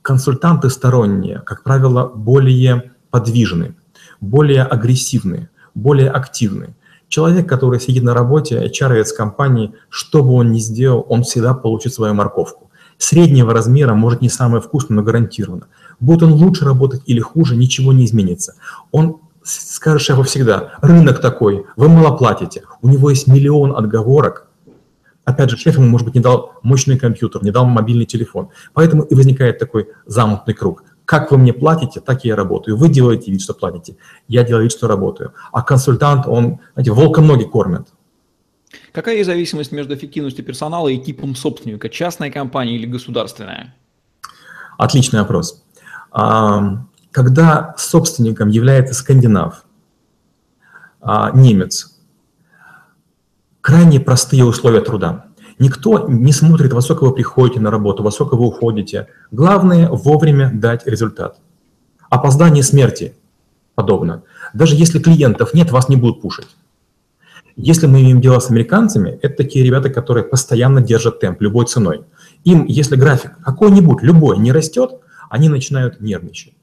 консультанты 0.02 0.70
сторонние, 0.70 1.40
как 1.40 1.64
правило, 1.64 2.06
более 2.06 2.92
подвижны, 3.10 3.74
более 4.20 4.62
агрессивны, 4.62 5.48
более 5.74 6.10
активны. 6.10 6.76
Человек, 7.08 7.48
который 7.48 7.80
сидит 7.80 8.02
на 8.02 8.14
работе, 8.14 8.66
hr 8.66 9.04
компании, 9.16 9.74
что 9.88 10.22
бы 10.22 10.32
он 10.32 10.50
ни 10.50 10.58
сделал, 10.58 11.06
он 11.08 11.22
всегда 11.22 11.54
получит 11.54 11.94
свою 11.94 12.14
морковку. 12.14 12.70
Среднего 12.98 13.52
размера, 13.52 13.94
может 13.94 14.22
не 14.22 14.28
самое 14.28 14.60
вкусное, 14.60 14.96
но 14.96 15.02
гарантированно. 15.02 15.68
Будет 16.00 16.22
он 16.22 16.32
лучше 16.32 16.64
работать 16.64 17.02
или 17.06 17.20
хуже, 17.20 17.56
ничего 17.56 17.92
не 17.92 18.04
изменится. 18.06 18.54
Он 18.90 19.18
скажет 19.44 20.02
шефу 20.02 20.22
всегда, 20.22 20.72
рынок 20.80 21.20
такой, 21.20 21.66
вы 21.76 21.88
мало 21.88 22.16
платите, 22.16 22.62
у 22.82 22.88
него 22.88 23.10
есть 23.10 23.26
миллион 23.26 23.76
отговорок. 23.76 24.48
Опять 25.24 25.50
же, 25.50 25.56
шеф 25.56 25.76
ему, 25.76 25.88
может 25.88 26.06
быть, 26.06 26.14
не 26.14 26.20
дал 26.20 26.52
мощный 26.62 26.98
компьютер, 26.98 27.42
не 27.42 27.50
дал 27.50 27.66
мобильный 27.66 28.06
телефон. 28.06 28.50
Поэтому 28.74 29.02
и 29.02 29.14
возникает 29.14 29.58
такой 29.58 29.88
замкнутый 30.06 30.54
круг. 30.54 30.84
Как 31.06 31.30
вы 31.30 31.38
мне 31.38 31.52
платите, 31.52 32.00
так 32.00 32.24
и 32.24 32.28
я 32.28 32.36
работаю. 32.36 32.76
Вы 32.76 32.88
делаете 32.88 33.30
вид, 33.30 33.40
что 33.40 33.54
платите. 33.54 33.96
Я 34.26 34.42
делаю 34.42 34.64
вид, 34.64 34.72
что 34.72 34.88
работаю. 34.88 35.32
А 35.52 35.62
консультант, 35.62 36.26
он, 36.26 36.58
знаете, 36.74 36.90
волка 36.90 37.20
ноги 37.20 37.44
кормит. 37.44 37.86
Какая 38.92 39.14
есть 39.14 39.26
зависимость 39.26 39.70
между 39.70 39.94
эффективностью 39.94 40.44
персонала 40.44 40.88
и 40.88 40.98
типом 40.98 41.36
собственника? 41.36 41.88
Частная 41.88 42.30
компания 42.30 42.74
или 42.74 42.86
государственная? 42.86 43.76
Отличный 44.78 45.20
вопрос. 45.20 45.64
А, 46.10 46.84
когда 47.12 47.74
собственником 47.78 48.48
является 48.48 48.92
скандинав, 48.92 49.64
а, 51.00 51.30
немец, 51.30 52.00
крайне 53.60 54.00
простые 54.00 54.44
условия 54.44 54.80
труда. 54.80 55.25
Никто 55.58 56.06
не 56.08 56.32
смотрит, 56.32 56.72
во 56.72 56.82
сколько 56.82 57.04
вы 57.04 57.14
приходите 57.14 57.60
на 57.60 57.70
работу, 57.70 58.02
во 58.02 58.10
сколько 58.10 58.36
вы 58.36 58.46
уходите. 58.46 59.08
Главное– 59.30 59.88
вовремя 59.90 60.50
дать 60.52 60.86
результат. 60.86 61.38
Опоздание 62.10 62.62
смерти 62.62 63.14
подобно. 63.74 64.22
Даже 64.54 64.74
если 64.74 64.98
клиентов 64.98 65.54
нет, 65.54 65.70
вас 65.70 65.88
не 65.88 65.96
будут 65.96 66.20
пушить. 66.20 66.48
Если 67.56 67.86
мы 67.86 68.02
имеем 68.02 68.20
дело 68.20 68.38
с 68.38 68.50
американцами, 68.50 69.18
это 69.22 69.36
такие 69.36 69.64
ребята, 69.64 69.88
которые 69.88 70.24
постоянно 70.24 70.82
держат 70.82 71.20
темп 71.20 71.40
любой 71.40 71.64
ценой. 71.64 72.04
Им, 72.44 72.66
если 72.66 72.96
график 72.96 73.38
какой-нибудь, 73.42 74.02
любой, 74.02 74.36
не 74.38 74.52
растет, 74.52 74.90
они 75.30 75.48
начинают 75.48 76.00
нервничать. 76.00 76.54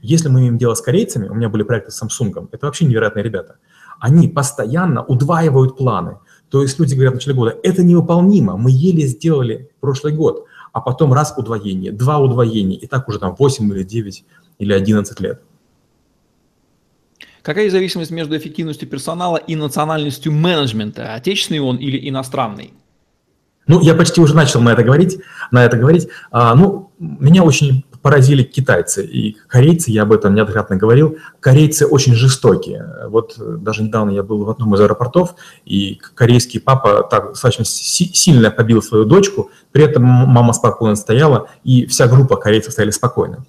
Если 0.00 0.28
мы 0.28 0.40
имеем 0.40 0.58
дело 0.58 0.74
с 0.74 0.80
корейцами, 0.80 1.28
у 1.28 1.34
меня 1.34 1.50
были 1.50 1.64
проекты 1.64 1.90
с 1.90 2.02
Samsung, 2.02 2.48
это 2.50 2.66
вообще 2.66 2.86
невероятные 2.86 3.22
ребята. 3.22 3.56
Они 4.00 4.28
постоянно 4.28 5.02
удваивают 5.04 5.76
планы. 5.76 6.18
То 6.50 6.62
есть 6.62 6.78
люди 6.78 6.94
говорят 6.94 7.14
в 7.14 7.16
начале 7.16 7.36
года, 7.36 7.58
это 7.62 7.82
невыполнимо, 7.82 8.56
мы 8.56 8.70
еле 8.70 9.06
сделали 9.06 9.70
прошлый 9.80 10.12
год, 10.12 10.46
а 10.72 10.80
потом 10.80 11.12
раз 11.12 11.34
удвоение, 11.36 11.92
два 11.92 12.18
удвоения, 12.18 12.78
и 12.78 12.86
так 12.86 13.08
уже 13.08 13.18
там 13.18 13.34
8 13.36 13.72
или 13.72 13.82
9 13.82 14.24
или 14.58 14.72
11 14.72 15.20
лет. 15.20 15.42
Какая 17.42 17.70
зависимость 17.70 18.10
между 18.10 18.36
эффективностью 18.36 18.88
персонала 18.88 19.36
и 19.36 19.54
национальностью 19.54 20.32
менеджмента? 20.32 21.14
Отечественный 21.14 21.60
он 21.60 21.76
или 21.76 22.08
иностранный? 22.08 22.72
Ну, 23.68 23.80
я 23.80 23.94
почти 23.94 24.20
уже 24.20 24.34
начал 24.34 24.60
на 24.60 24.72
это 24.72 24.82
говорить. 24.82 25.18
На 25.50 25.64
это 25.64 25.76
говорить. 25.76 26.08
А, 26.30 26.54
ну, 26.54 26.90
меня 26.98 27.44
очень 27.44 27.84
поразили 28.06 28.44
китайцы 28.44 29.04
и 29.04 29.36
корейцы, 29.48 29.90
я 29.90 30.02
об 30.02 30.12
этом 30.12 30.32
неоднократно 30.32 30.76
говорил. 30.76 31.16
Корейцы 31.40 31.88
очень 31.88 32.14
жестокие. 32.14 32.88
Вот 33.08 33.34
э, 33.36 33.56
даже 33.58 33.82
недавно 33.82 34.12
я 34.12 34.22
был 34.22 34.44
в 34.44 34.50
одном 34.50 34.76
из 34.76 34.80
аэропортов, 34.80 35.34
и 35.64 35.98
корейский 36.14 36.60
папа 36.60 37.02
так 37.10 37.30
достаточно 37.30 37.64
сильно 37.64 38.52
побил 38.52 38.80
свою 38.80 39.06
дочку, 39.06 39.50
при 39.72 39.82
этом 39.82 40.04
мама 40.04 40.52
спокойно 40.52 40.94
стояла, 40.94 41.48
и 41.64 41.86
вся 41.86 42.06
группа 42.06 42.36
корейцев 42.36 42.74
стояли 42.74 42.92
спокойно. 42.92 43.44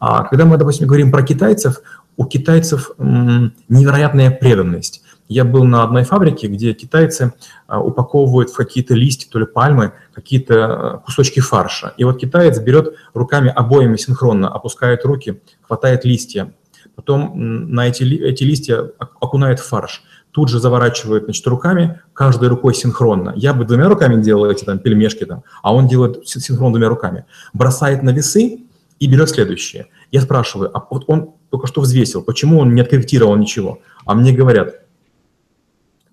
А 0.00 0.24
когда 0.24 0.44
мы, 0.44 0.56
допустим, 0.56 0.88
говорим 0.88 1.12
про 1.12 1.22
китайцев, 1.22 1.80
у 2.16 2.24
китайцев 2.24 2.90
невероятная 2.98 4.32
преданность. 4.32 4.99
Я 5.30 5.44
был 5.44 5.62
на 5.62 5.84
одной 5.84 6.02
фабрике, 6.02 6.48
где 6.48 6.72
китайцы 6.72 7.32
а, 7.68 7.80
упаковывают 7.80 8.50
в 8.50 8.56
какие-то 8.56 8.94
листья, 8.94 9.30
то 9.30 9.38
ли 9.38 9.46
пальмы, 9.46 9.92
какие-то 10.12 10.54
а, 10.54 10.98
кусочки 10.98 11.38
фарша. 11.38 11.94
И 11.96 12.02
вот 12.02 12.18
китаец 12.18 12.58
берет 12.58 12.96
руками 13.14 13.48
обоими 13.48 13.96
синхронно, 13.96 14.48
опускает 14.48 15.04
руки, 15.04 15.40
хватает 15.62 16.04
листья, 16.04 16.52
потом 16.96 17.32
на 17.36 17.86
эти, 17.86 18.02
эти 18.02 18.42
листья 18.42 18.90
окунает 18.98 19.60
в 19.60 19.68
фарш, 19.68 20.02
тут 20.32 20.48
же 20.48 20.58
заворачивает 20.58 21.26
значит, 21.26 21.46
руками, 21.46 22.00
каждой 22.12 22.48
рукой 22.48 22.74
синхронно. 22.74 23.32
Я 23.36 23.54
бы 23.54 23.64
двумя 23.64 23.88
руками 23.88 24.20
делал 24.20 24.50
эти 24.50 24.64
там 24.64 24.80
пельмешки, 24.80 25.24
там, 25.26 25.44
а 25.62 25.72
он 25.72 25.86
делает 25.86 26.26
синхронно 26.26 26.72
двумя 26.72 26.88
руками. 26.88 27.24
Бросает 27.52 28.02
на 28.02 28.10
весы 28.10 28.64
и 28.98 29.06
берет 29.06 29.30
следующее. 29.30 29.86
Я 30.10 30.22
спрашиваю, 30.22 30.76
а 30.76 30.84
вот 30.90 31.04
он 31.06 31.34
только 31.50 31.68
что 31.68 31.82
взвесил, 31.82 32.20
почему 32.22 32.58
он 32.58 32.74
не 32.74 32.80
откорректировал 32.80 33.36
ничего? 33.36 33.78
А 34.04 34.14
мне 34.14 34.32
говорят, 34.32 34.79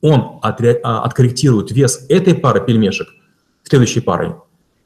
он 0.01 0.39
отре- 0.43 0.79
а, 0.83 1.03
откорректирует 1.03 1.71
вес 1.71 2.05
этой 2.09 2.35
пары 2.35 2.65
пельмешек 2.65 3.07
следующей 3.63 4.01
парой. 4.01 4.35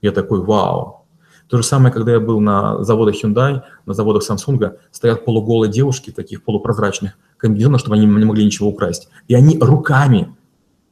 Я 0.02 0.12
такой, 0.12 0.42
вау. 0.42 1.06
То 1.48 1.58
же 1.58 1.64
самое, 1.64 1.94
когда 1.94 2.14
я 2.14 2.20
был 2.20 2.40
на 2.40 2.84
заводах 2.84 3.16
Hyundai, 3.24 3.62
на 3.86 3.94
заводах 3.94 4.24
Samsung, 4.30 4.78
стоят 4.92 5.26
полуголые 5.26 5.72
девушки, 5.72 6.12
таких 6.12 6.44
полупрозрачных 6.44 7.18
комбинезонах, 7.38 7.82
чтобы 7.82 7.98
они 7.98 8.06
не 8.06 8.26
могли 8.26 8.46
ничего 8.46 8.70
украсть. 8.70 9.10
И 9.28 9.36
они 9.36 9.58
руками 9.60 10.34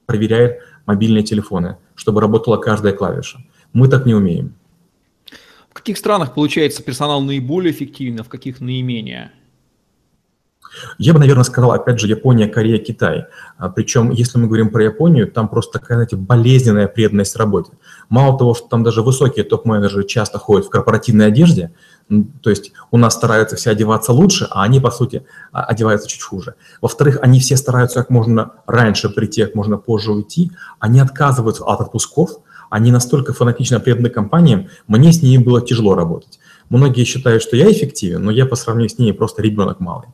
проверяют 0.06 0.58
мобильные 0.86 1.24
телефоны, 1.24 1.78
чтобы 1.96 2.20
работала 2.20 2.58
каждая 2.58 2.94
клавиша. 2.94 3.40
Мы 3.74 3.88
так 3.88 4.06
не 4.06 4.14
умеем. 4.14 4.54
В 5.70 5.74
каких 5.74 5.98
странах 5.98 6.34
получается 6.34 6.84
персонал 6.84 7.22
наиболее 7.22 7.72
эффективно, 7.72 8.24
в 8.24 8.30
каких 8.30 8.60
наименее? 8.60 9.32
Я 10.98 11.14
бы, 11.14 11.20
наверное, 11.20 11.44
сказал, 11.44 11.72
опять 11.72 12.00
же, 12.00 12.08
Япония, 12.08 12.48
Корея, 12.48 12.78
Китай. 12.78 13.26
А, 13.58 13.70
Причем, 13.70 14.12
если 14.12 14.38
мы 14.38 14.48
говорим 14.48 14.70
про 14.70 14.84
Японию, 14.84 15.32
там 15.32 15.48
просто 15.48 15.80
такая, 15.80 15.98
знаете, 15.98 16.16
болезненная 16.16 16.88
преданность 16.88 17.36
работе. 17.36 17.72
Мало 18.10 18.38
того, 18.38 18.54
что 18.54 18.68
там 18.68 18.84
даже 18.84 19.02
высокие 19.02 19.44
топ-менеджеры 19.46 20.06
часто 20.06 20.40
ходят 20.40 20.66
в 20.66 20.70
корпоративной 20.70 21.28
одежде, 21.28 21.72
то 22.42 22.50
есть 22.50 22.72
у 22.90 22.98
нас 22.98 23.14
стараются 23.14 23.56
все 23.56 23.70
одеваться 23.70 24.14
лучше, 24.14 24.48
а 24.50 24.64
они, 24.64 24.80
по 24.80 24.90
сути, 24.90 25.26
а, 25.52 25.64
одеваются 25.64 26.08
чуть 26.08 26.24
хуже. 26.24 26.56
Во-вторых, 26.82 27.20
они 27.22 27.40
все 27.40 27.56
стараются 27.56 28.00
как 28.00 28.10
можно 28.10 28.54
раньше 28.66 29.10
прийти, 29.10 29.44
как 29.44 29.54
можно 29.54 29.78
позже 29.78 30.12
уйти. 30.12 30.52
Они 30.80 31.00
отказываются 31.00 31.64
от 31.66 31.82
отпусков, 31.82 32.32
они 32.70 32.92
настолько 32.92 33.34
фанатично 33.34 33.80
преданы 33.80 34.10
компаниям, 34.10 34.70
мне 34.88 35.12
с 35.12 35.22
ними 35.22 35.44
было 35.44 35.62
тяжело 35.62 35.96
работать. 35.96 36.40
Многие 36.70 37.04
считают, 37.04 37.42
что 37.42 37.56
я 37.56 37.72
эффективен, 37.72 38.24
но 38.24 38.32
я 38.32 38.46
по 38.46 38.56
сравнению 38.56 38.90
с 38.90 38.98
ними 39.00 39.12
просто 39.12 39.42
ребенок 39.42 39.80
малый. 39.80 40.08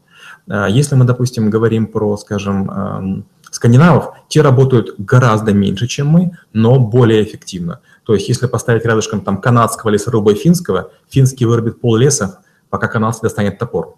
А, 0.48 0.68
если 0.68 0.96
мы, 0.96 1.06
допустим, 1.06 1.50
говорим 1.50 1.88
про, 1.88 2.18
скажем, 2.18 3.26
скандинавов, 3.52 4.16
те 4.28 4.42
работают 4.42 4.96
гораздо 4.98 5.54
меньше, 5.54 5.88
чем 5.88 6.08
мы, 6.08 6.32
но 6.54 6.80
более 6.80 7.24
эффективно. 7.24 7.80
То 8.04 8.14
есть 8.14 8.30
если 8.30 8.48
поставить 8.48 8.86
рядышком 8.86 9.22
там 9.22 9.42
канадского 9.42 9.90
лесоруба 9.90 10.34
и 10.34 10.36
финского, 10.36 10.92
финский 11.10 11.46
вырубит 11.46 11.80
пол 11.82 11.96
леса, 11.96 12.42
пока 12.70 12.88
канадский 12.88 13.28
достанет 13.28 13.58
топор. 13.58 13.98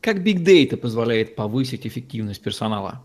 Как 0.00 0.18
Big 0.18 0.44
Data 0.44 0.76
позволяет 0.76 1.34
повысить 1.34 1.86
эффективность 1.86 2.42
персонала? 2.42 3.02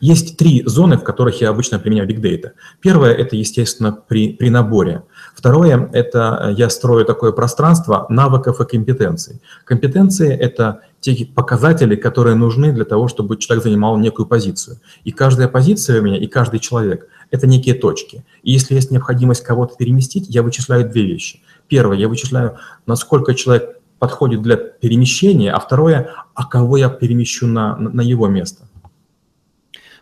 Есть 0.00 0.36
три 0.36 0.62
зоны, 0.66 0.96
в 0.96 1.04
которых 1.04 1.40
я 1.40 1.50
обычно 1.50 1.78
применяю 1.78 2.08
Big 2.08 2.20
Data. 2.20 2.52
Первое– 2.80 3.12
это, 3.14 3.36
естественно, 3.36 3.92
при, 3.92 4.32
при 4.32 4.50
наборе. 4.50 5.02
Второе– 5.34 5.90
это 5.92 6.40
э, 6.42 6.52
я 6.56 6.70
строю 6.70 7.04
такое 7.04 7.32
пространство 7.32 8.06
навыков 8.08 8.60
и 8.60 8.64
компетенций. 8.64 9.40
Компетенции– 9.64 10.34
это 10.40 10.80
те 11.00 11.26
показатели, 11.26 11.94
которые 11.96 12.36
нужны 12.36 12.72
для 12.72 12.84
того, 12.84 13.08
чтобы 13.08 13.36
человек 13.36 13.64
занимал 13.64 13.96
некую 13.98 14.26
позицию. 14.26 14.78
И 15.04 15.12
каждая 15.12 15.48
позиция 15.48 16.00
у 16.00 16.04
меня, 16.04 16.16
и 16.16 16.26
каждый 16.26 16.60
человек– 16.60 17.08
это 17.30 17.46
некие 17.46 17.74
точки. 17.74 18.24
И 18.42 18.52
если 18.52 18.74
есть 18.74 18.90
необходимость 18.90 19.44
кого-то 19.44 19.76
переместить, 19.76 20.26
я 20.28 20.42
вычисляю 20.42 20.88
две 20.88 21.02
вещи. 21.02 21.40
Первое– 21.68 21.96
я 21.98 22.08
вычисляю, 22.08 22.56
насколько 22.86 23.34
человек 23.34 23.76
подходит 23.98 24.42
для 24.42 24.56
перемещения, 24.56 25.52
а 25.52 25.60
второе– 25.60 26.10
а 26.36 26.44
кого 26.44 26.76
я 26.76 26.90
перемещу 26.90 27.46
на, 27.46 27.76
на 27.76 28.02
его 28.02 28.28
место. 28.28 28.68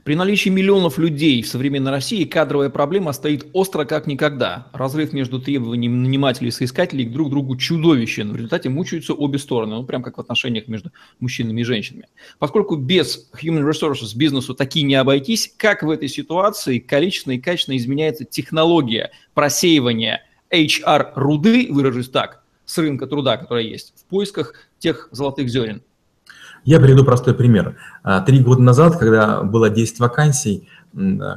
При 0.05 0.17
наличии 0.17 0.51
миллионов 0.51 0.99
людей 0.99 1.41
в 1.41 1.49
современной 1.49 1.91
России 1.91 2.25
кадровая 2.25 2.69
проблема 2.69 3.13
стоит 3.13 3.47
остро 3.55 3.87
как 3.87 4.07
никогда. 4.07 4.69
Разрыв 4.75 5.15
между 5.15 5.41
требованиями 5.41 5.95
нанимателей 5.95 6.49
и 6.49 6.53
соискателей 6.53 7.07
друг 7.07 7.29
к 7.29 7.31
другу 7.31 7.57
чудовищен. 7.57 8.31
В 8.31 8.37
результате 8.37 8.69
мучаются 8.69 9.15
обе 9.15 9.39
стороны, 9.39 9.77
ну 9.77 9.85
прям 9.85 10.03
как 10.03 10.19
в 10.19 10.21
отношениях 10.21 10.69
между 10.69 10.93
мужчинами 11.21 11.63
и 11.63 11.65
женщинами. 11.65 12.09
Поскольку 12.39 12.77
без 12.77 13.31
human 13.43 13.67
resources 13.67 14.15
бизнесу 14.15 14.55
такие 14.55 14.85
не 14.85 14.95
обойтись, 14.95 15.51
как 15.57 15.83
в 15.83 15.89
этой 15.89 16.09
ситуации 16.09 16.81
количественно 16.81 17.33
и 17.33 17.41
качественно 17.41 17.79
изменяется 17.79 18.27
технология 18.27 19.11
просеивания 19.33 20.23
HR-руды, 20.53 21.69
выражусь 21.71 22.11
так, 22.11 22.45
с 22.67 22.77
рынка 22.77 23.07
труда, 23.07 23.39
которая 23.39 23.65
есть, 23.65 23.95
в 23.97 24.05
поисках 24.11 24.53
тех 24.79 25.09
золотых 25.13 25.49
зерен? 25.49 25.81
Я 26.65 26.81
приведу 26.81 27.05
простой 27.05 27.35
пример. 27.35 27.77
А, 28.03 28.21
три 28.21 28.41
года 28.41 28.63
назад, 28.63 28.97
когда 28.97 29.43
было 29.43 29.69
10 29.69 30.01
вакансий, 30.01 30.69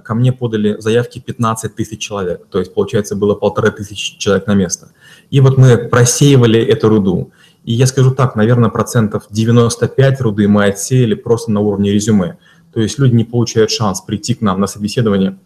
ко 0.04 0.14
мне 0.14 0.32
подали 0.32 0.80
заявки 0.80 1.20
15 1.20 1.76
тысяч 1.76 2.00
человек, 2.00 2.46
то 2.50 2.60
есть, 2.60 2.74
получается, 2.74 3.16
было 3.16 3.34
полторы 3.34 3.72
тысячи 3.72 4.18
человек 4.18 4.46
на 4.48 4.54
место. 4.54 4.90
И 5.32 5.40
вот 5.42 5.58
мы 5.58 5.78
просеивали 5.78 6.62
эту 6.64 6.90
руду. 6.90 7.32
И 7.64 7.74
я 7.74 7.88
скажу 7.88 8.12
так, 8.12 8.36
наверное, 8.36 8.70
процентов 8.70 9.24
95 9.30 10.22
руды 10.22 10.48
мы 10.48 10.66
отсеяли 10.66 11.16
просто 11.16 11.52
на 11.52 11.60
уровне 11.60 11.92
резюме. 11.92 12.38
То 12.72 12.82
есть 12.82 13.00
люди 13.00 13.16
не 13.16 13.24
получают 13.24 13.72
шанс 13.72 14.02
прийти 14.02 14.36
к 14.36 14.42
нам 14.42 14.62
на 14.62 14.68
собеседование 14.68 15.38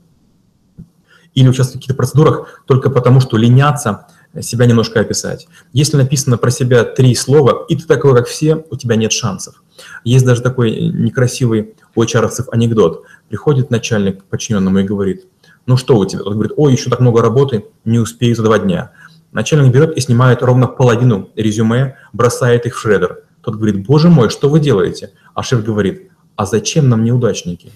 или 1.34 1.48
участвовать 1.48 1.78
в 1.78 1.80
каких-то 1.80 1.96
процедурах 1.96 2.63
только 2.67 2.89
потому, 2.89 3.22
что 3.22 3.38
ленятся 3.38 4.08
себя 4.41 4.65
немножко 4.65 5.00
описать. 5.00 5.48
Если 5.74 5.98
написано 5.98 6.38
про 6.38 6.52
себя 6.52 6.84
три 6.84 7.15
слова, 7.15 7.65
и 7.70 7.76
ты 7.76 7.86
такой, 7.86 8.15
как 8.15 8.28
все, 8.28 8.65
у 8.70 8.76
тебя 8.76 8.96
нет 8.96 9.12
шансов. 9.12 9.63
Есть 10.04 10.26
даже 10.26 10.41
такой 10.41 10.72
некрасивый 10.72 11.76
у 11.96 12.04
hr 12.04 12.30
анекдот. 12.52 13.06
Приходит 13.30 13.72
начальник 13.72 14.22
к 14.22 14.24
подчиненному 14.26 14.80
и 14.80 14.84
говорит, 14.84 15.26
ну 15.65 15.78
что 15.78 15.98
у 15.98 16.06
тебя? 16.06 16.24
Он 16.24 16.34
говорит, 16.34 16.54
ой, 16.58 16.74
еще 16.74 16.89
так 16.89 17.00
много 17.00 17.22
работы, 17.22 17.65
не 17.86 18.00
успею 18.00 18.36
за 18.36 18.44
два 18.44 18.60
дня. 18.60 18.91
Начальник 19.32 19.74
берет 19.74 19.96
и 19.96 20.02
снимает 20.02 20.41
ровно 20.44 20.67
половину 20.67 21.30
резюме, 21.36 21.98
бросает 22.13 22.65
их 22.65 22.76
в 22.76 22.80
шредер. 22.80 23.24
Тот 23.41 23.56
говорит, 23.56 23.86
боже 23.86 24.10
мой, 24.10 24.30
что 24.30 24.50
вы 24.50 24.60
делаете? 24.60 25.12
А 25.34 25.44
шеф 25.44 25.63
говорит, 25.63 26.12
а 26.36 26.46
зачем 26.46 26.89
нам 26.89 27.04
неудачники? 27.04 27.72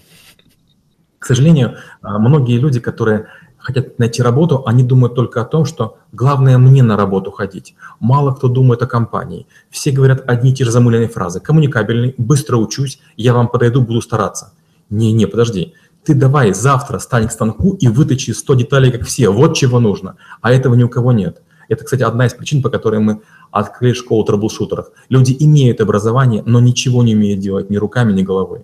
К 1.18 1.26
сожалению, 1.26 1.78
а, 2.02 2.18
многие 2.18 2.58
люди, 2.58 2.78
которые 2.78 3.26
хотят 3.66 3.98
найти 3.98 4.22
работу, 4.22 4.62
они 4.64 4.84
думают 4.84 5.16
только 5.16 5.42
о 5.42 5.44
том, 5.44 5.64
что 5.64 5.96
главное 6.12 6.56
мне 6.56 6.84
на 6.84 6.96
работу 6.96 7.32
ходить. 7.32 7.74
Мало 7.98 8.32
кто 8.32 8.46
думает 8.46 8.80
о 8.82 8.86
компании. 8.86 9.48
Все 9.70 9.90
говорят 9.90 10.22
одни 10.28 10.52
и 10.52 10.54
те 10.54 10.64
же 10.64 10.70
замыленные 10.70 11.08
фразы. 11.08 11.40
Коммуникабельный, 11.40 12.14
быстро 12.16 12.58
учусь, 12.58 13.00
я 13.16 13.34
вам 13.34 13.48
подойду, 13.48 13.80
буду 13.80 14.00
стараться. 14.00 14.52
Не-не, 14.88 15.26
подожди. 15.26 15.74
Ты 16.04 16.14
давай 16.14 16.54
завтра 16.54 17.00
стань 17.00 17.26
к 17.26 17.32
станку 17.32 17.74
и 17.74 17.88
выточи 17.88 18.30
100 18.30 18.54
деталей, 18.54 18.92
как 18.92 19.02
все. 19.02 19.30
Вот 19.30 19.56
чего 19.56 19.80
нужно. 19.80 20.14
А 20.40 20.52
этого 20.52 20.76
ни 20.76 20.84
у 20.84 20.88
кого 20.88 21.10
нет. 21.10 21.42
Это, 21.68 21.82
кстати, 21.84 22.04
одна 22.04 22.26
из 22.26 22.34
причин, 22.34 22.62
по 22.62 22.70
которой 22.70 23.00
мы 23.00 23.20
открыли 23.50 23.94
школу 23.94 24.22
трэблшутеров. 24.22 24.90
Люди 25.08 25.36
имеют 25.40 25.80
образование, 25.80 26.44
но 26.46 26.60
ничего 26.60 27.02
не 27.02 27.16
умеют 27.16 27.40
делать 27.40 27.68
ни 27.68 27.78
руками, 27.78 28.12
ни 28.12 28.22
головой. 28.22 28.60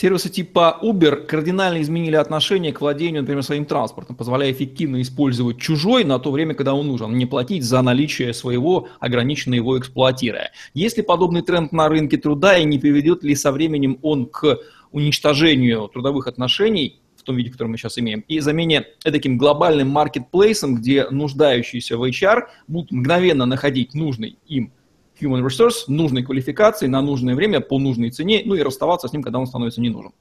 Сервисы 0.00 0.28
типа 0.28 0.78
Uber 0.80 1.26
кардинально 1.26 1.82
изменили 1.82 2.14
отношение 2.14 2.72
к 2.72 2.80
владению, 2.80 3.22
например, 3.22 3.42
своим 3.42 3.64
транспортом, 3.64 4.14
позволяя 4.14 4.52
эффективно 4.52 5.02
использовать 5.02 5.58
чужой 5.58 6.04
на 6.04 6.20
то 6.20 6.30
время, 6.30 6.54
когда 6.54 6.74
он 6.74 6.86
нужен, 6.86 7.18
не 7.18 7.26
платить 7.26 7.64
за 7.64 7.82
наличие 7.82 8.32
своего, 8.32 8.86
ограниченно 9.00 9.54
его 9.54 9.76
эксплуатируя. 9.76 10.52
Есть 10.72 10.98
ли 10.98 11.02
подобный 11.02 11.42
тренд 11.42 11.72
на 11.72 11.88
рынке 11.88 12.16
труда 12.16 12.56
и 12.58 12.64
не 12.64 12.78
приведет 12.78 13.24
ли 13.24 13.34
со 13.34 13.50
временем 13.50 13.98
он 14.02 14.26
к 14.26 14.58
уничтожению 14.92 15.88
трудовых 15.88 16.28
отношений, 16.28 17.00
в 17.16 17.24
том 17.24 17.34
виде, 17.34 17.50
который 17.50 17.66
мы 17.66 17.76
сейчас 17.76 17.98
имеем, 17.98 18.24
и 18.28 18.38
замене 18.38 18.84
таким 19.02 19.36
глобальным 19.36 19.88
маркетплейсом, 19.88 20.76
где 20.76 21.10
нуждающиеся 21.10 21.98
в 21.98 22.08
HR 22.08 22.42
будут 22.68 22.92
мгновенно 22.92 23.46
находить 23.46 23.94
нужный 23.94 24.38
им 24.46 24.72
human 25.20 25.44
resource 25.44 25.84
нужной 25.88 26.22
квалификации 26.22 26.86
на 26.86 27.00
нужное 27.02 27.34
время 27.34 27.60
по 27.60 27.78
нужной 27.78 28.10
цене, 28.10 28.42
ну 28.44 28.54
и 28.54 28.62
расставаться 28.62 29.08
с 29.08 29.12
ним, 29.12 29.22
когда 29.22 29.38
он 29.38 29.46
становится 29.46 29.80
не 29.80 29.90
нужен. 29.90 30.12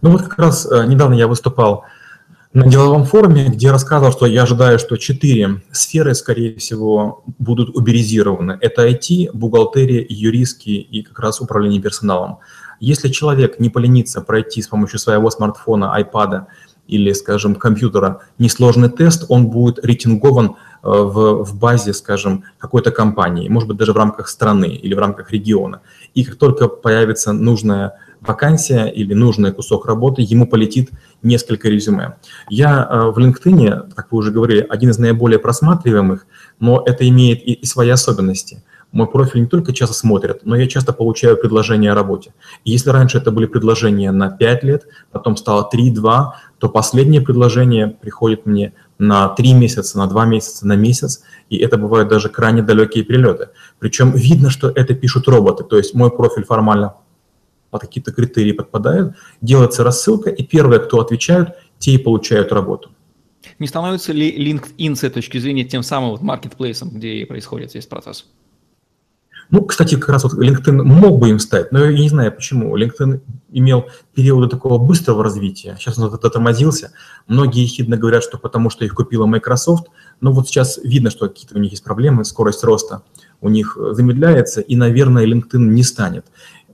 Ну 0.00 0.10
вот 0.10 0.22
как 0.22 0.38
раз 0.38 0.70
э, 0.70 0.86
недавно 0.86 1.14
я 1.14 1.26
выступал 1.26 1.84
на 2.52 2.68
деловом 2.68 3.04
форуме, 3.04 3.48
где 3.48 3.70
рассказывал, 3.70 4.12
что 4.12 4.26
я 4.26 4.42
ожидаю, 4.42 4.78
что 4.78 4.96
четыре 4.96 5.62
сферы, 5.70 6.14
скорее 6.14 6.56
всего, 6.56 7.24
будут 7.38 7.74
уберизированы. 7.74 8.58
Это 8.60 8.86
IT, 8.86 9.30
бухгалтерия, 9.32 10.04
юристки 10.06 10.70
и 10.70 11.02
как 11.02 11.18
раз 11.18 11.40
управление 11.40 11.80
персоналом. 11.80 12.38
Если 12.78 13.08
человек 13.08 13.58
не 13.58 13.70
поленится 13.70 14.20
пройти 14.20 14.60
с 14.60 14.68
помощью 14.68 14.98
своего 14.98 15.30
смартфона, 15.30 15.94
айпада 15.94 16.48
или, 16.86 17.12
скажем, 17.12 17.54
компьютера 17.54 18.20
несложный 18.38 18.90
тест, 18.90 19.24
он 19.28 19.46
будет 19.46 19.82
рейтингован 19.82 20.56
в, 20.82 21.44
в 21.44 21.58
базе, 21.58 21.92
скажем, 21.92 22.44
какой-то 22.58 22.90
компании, 22.90 23.48
может 23.48 23.68
быть, 23.68 23.78
даже 23.78 23.92
в 23.92 23.96
рамках 23.96 24.28
страны 24.28 24.66
или 24.66 24.94
в 24.94 24.98
рамках 24.98 25.30
региона. 25.30 25.80
И 26.14 26.24
как 26.24 26.36
только 26.36 26.68
появится 26.68 27.32
нужная 27.32 27.94
вакансия 28.20 28.86
или 28.86 29.14
нужный 29.14 29.52
кусок 29.52 29.86
работы, 29.86 30.22
ему 30.22 30.46
полетит 30.46 30.90
несколько 31.22 31.68
резюме. 31.68 32.16
Я 32.48 32.88
э, 32.88 33.10
в 33.10 33.18
LinkedIn, 33.18 33.94
как 33.94 34.12
вы 34.12 34.18
уже 34.18 34.30
говорили, 34.30 34.66
один 34.68 34.90
из 34.90 34.98
наиболее 34.98 35.38
просматриваемых, 35.38 36.26
но 36.60 36.82
это 36.86 37.08
имеет 37.08 37.42
и, 37.42 37.52
и 37.52 37.66
свои 37.66 37.90
особенности. 37.90 38.62
Мой 38.92 39.06
профиль 39.06 39.40
не 39.40 39.46
только 39.46 39.72
часто 39.72 39.94
смотрят, 39.94 40.44
но 40.44 40.54
я 40.54 40.66
часто 40.66 40.92
получаю 40.92 41.38
предложения 41.38 41.92
о 41.92 41.94
работе. 41.94 42.34
И 42.64 42.72
если 42.72 42.90
раньше 42.90 43.18
это 43.18 43.30
были 43.30 43.46
предложения 43.46 44.12
на 44.12 44.30
5 44.30 44.64
лет, 44.64 44.86
потом 45.10 45.36
стало 45.38 45.68
3-2, 45.72 46.32
то 46.58 46.68
последнее 46.68 47.22
предложение 47.22 47.88
приходит 47.88 48.44
мне 48.44 48.74
на 49.02 49.28
3 49.28 49.54
месяца, 49.54 49.98
на 49.98 50.06
2 50.06 50.24
месяца, 50.26 50.66
на 50.66 50.76
месяц, 50.76 51.22
и 51.50 51.56
это 51.56 51.76
бывают 51.76 52.08
даже 52.08 52.28
крайне 52.28 52.62
далекие 52.62 53.04
перелеты. 53.04 53.48
Причем 53.78 54.12
видно, 54.12 54.50
что 54.50 54.70
это 54.70 54.94
пишут 54.94 55.28
роботы, 55.28 55.64
то 55.64 55.76
есть 55.76 55.94
мой 55.94 56.10
профиль 56.10 56.44
формально 56.44 56.94
под 57.70 57.82
какие-то 57.82 58.12
критерии 58.12 58.52
подпадает, 58.52 59.14
делается 59.40 59.82
рассылка, 59.82 60.30
и 60.30 60.44
первые, 60.44 60.78
кто 60.80 61.00
отвечают, 61.00 61.50
те 61.78 61.92
и 61.92 61.98
получают 61.98 62.52
работу. 62.52 62.90
Не 63.58 63.66
становится 63.66 64.12
ли 64.12 64.30
LinkedIn 64.30 64.94
с 64.94 65.04
этой 65.04 65.14
точки 65.14 65.38
зрения 65.38 65.64
тем 65.64 65.82
самым 65.82 66.10
вот 66.10 66.22
маркетплейсом, 66.22 66.90
где 66.90 67.26
происходит 67.26 67.74
весь 67.74 67.86
процесс? 67.86 68.26
Ну, 69.52 69.62
кстати, 69.66 69.96
как 69.96 70.08
раз 70.08 70.24
вот 70.24 70.32
LinkedIn 70.32 70.82
мог 70.82 71.20
бы 71.20 71.28
им 71.28 71.38
стать, 71.38 71.72
но 71.72 71.84
я 71.84 71.92
не 71.92 72.08
знаю 72.08 72.32
почему. 72.32 72.74
LinkedIn 72.74 73.20
имел 73.50 73.84
периоды 74.14 74.48
такого 74.48 74.78
быстрого 74.78 75.22
развития, 75.22 75.76
сейчас 75.78 75.98
он 75.98 76.10
затормозился. 76.10 76.92
Многие 77.28 77.62
ехидно 77.62 77.98
говорят, 77.98 78.24
что 78.24 78.38
потому 78.38 78.70
что 78.70 78.86
их 78.86 78.94
купила 78.94 79.26
Microsoft, 79.26 79.88
но 80.22 80.32
вот 80.32 80.48
сейчас 80.48 80.78
видно, 80.82 81.10
что 81.10 81.28
какие-то 81.28 81.58
у 81.58 81.60
них 81.60 81.72
есть 81.72 81.84
проблемы, 81.84 82.24
скорость 82.24 82.64
роста 82.64 83.02
у 83.42 83.50
них 83.50 83.76
замедляется, 83.90 84.62
и, 84.62 84.74
наверное, 84.74 85.26
LinkedIn 85.26 85.58
не 85.58 85.82
станет. 85.82 86.24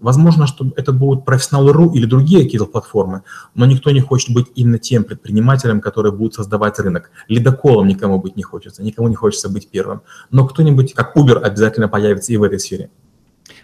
Возможно, 0.01 0.47
что 0.47 0.67
это 0.77 0.93
будут 0.93 1.25
профессионалы.ру 1.25 1.93
или 1.93 2.07
другие 2.07 2.45
какие-то 2.45 2.67
платформы, 2.67 3.23
но 3.55 3.67
никто 3.67 3.91
не 3.91 4.01
хочет 4.01 4.35
быть 4.35 4.47
именно 4.55 4.79
тем 4.79 5.05
предпринимателем, 5.05 5.81
который 5.81 6.13
будет 6.13 6.35
создавать 6.35 6.79
рынок. 6.79 7.11
Ледоколом 7.29 7.89
никому 7.89 8.19
быть 8.21 8.37
не 8.37 8.43
хочется, 8.43 8.83
никому 8.83 9.09
не 9.09 9.15
хочется 9.15 9.49
быть 9.49 9.69
первым. 9.69 10.03
Но 10.31 10.47
кто-нибудь, 10.47 10.95
как 10.95 11.17
Uber, 11.17 11.39
обязательно 11.39 11.89
появится 11.89 12.33
и 12.33 12.37
в 12.37 12.43
этой 12.43 12.59
сфере. 12.59 12.91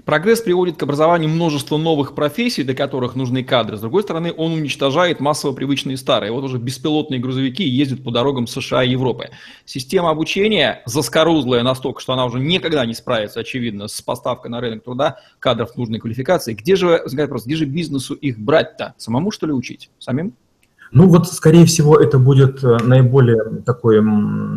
Прогресс 0.04 0.40
приводит 0.40 0.76
к 0.76 0.82
образованию 0.82 1.30
множества 1.30 1.76
новых 1.76 2.14
профессий, 2.14 2.62
для 2.62 2.74
которых 2.74 3.14
нужны 3.14 3.42
кадры. 3.44 3.76
С 3.76 3.80
другой 3.80 4.02
стороны, 4.02 4.32
он 4.36 4.52
уничтожает 4.52 5.20
массово 5.20 5.52
привычные 5.52 5.96
старые. 5.96 6.32
Вот 6.32 6.44
уже 6.44 6.58
беспилотные 6.58 7.20
грузовики 7.20 7.64
ездят 7.64 8.02
по 8.02 8.10
дорогам 8.10 8.46
США 8.46 8.82
и 8.84 8.90
Европы. 8.90 9.30
Система 9.64 10.10
обучения 10.10 10.82
заскорузлая 10.86 11.62
настолько, 11.62 12.00
что 12.00 12.12
она 12.12 12.26
уже 12.26 12.38
никогда 12.38 12.84
не 12.86 12.94
справится, 12.94 13.40
очевидно, 13.40 13.88
с 13.88 14.00
поставкой 14.02 14.50
на 14.50 14.60
рынок 14.60 14.84
труда 14.84 15.18
кадров 15.38 15.76
нужной 15.76 15.98
квалификации. 15.98 16.54
Где 16.54 16.76
же, 16.76 17.02
вопрос, 17.12 17.46
где 17.46 17.56
же 17.56 17.64
бизнесу 17.64 18.14
их 18.14 18.38
брать-то? 18.38 18.94
Самому, 18.98 19.30
что 19.30 19.46
ли, 19.46 19.52
учить? 19.52 19.90
Самим? 19.98 20.34
Ну 20.94 21.08
вот, 21.08 21.26
скорее 21.26 21.66
всего, 21.66 21.96
это 21.96 22.18
будет 22.20 22.62
э, 22.62 22.78
наиболее 22.84 23.62
такой 23.66 23.96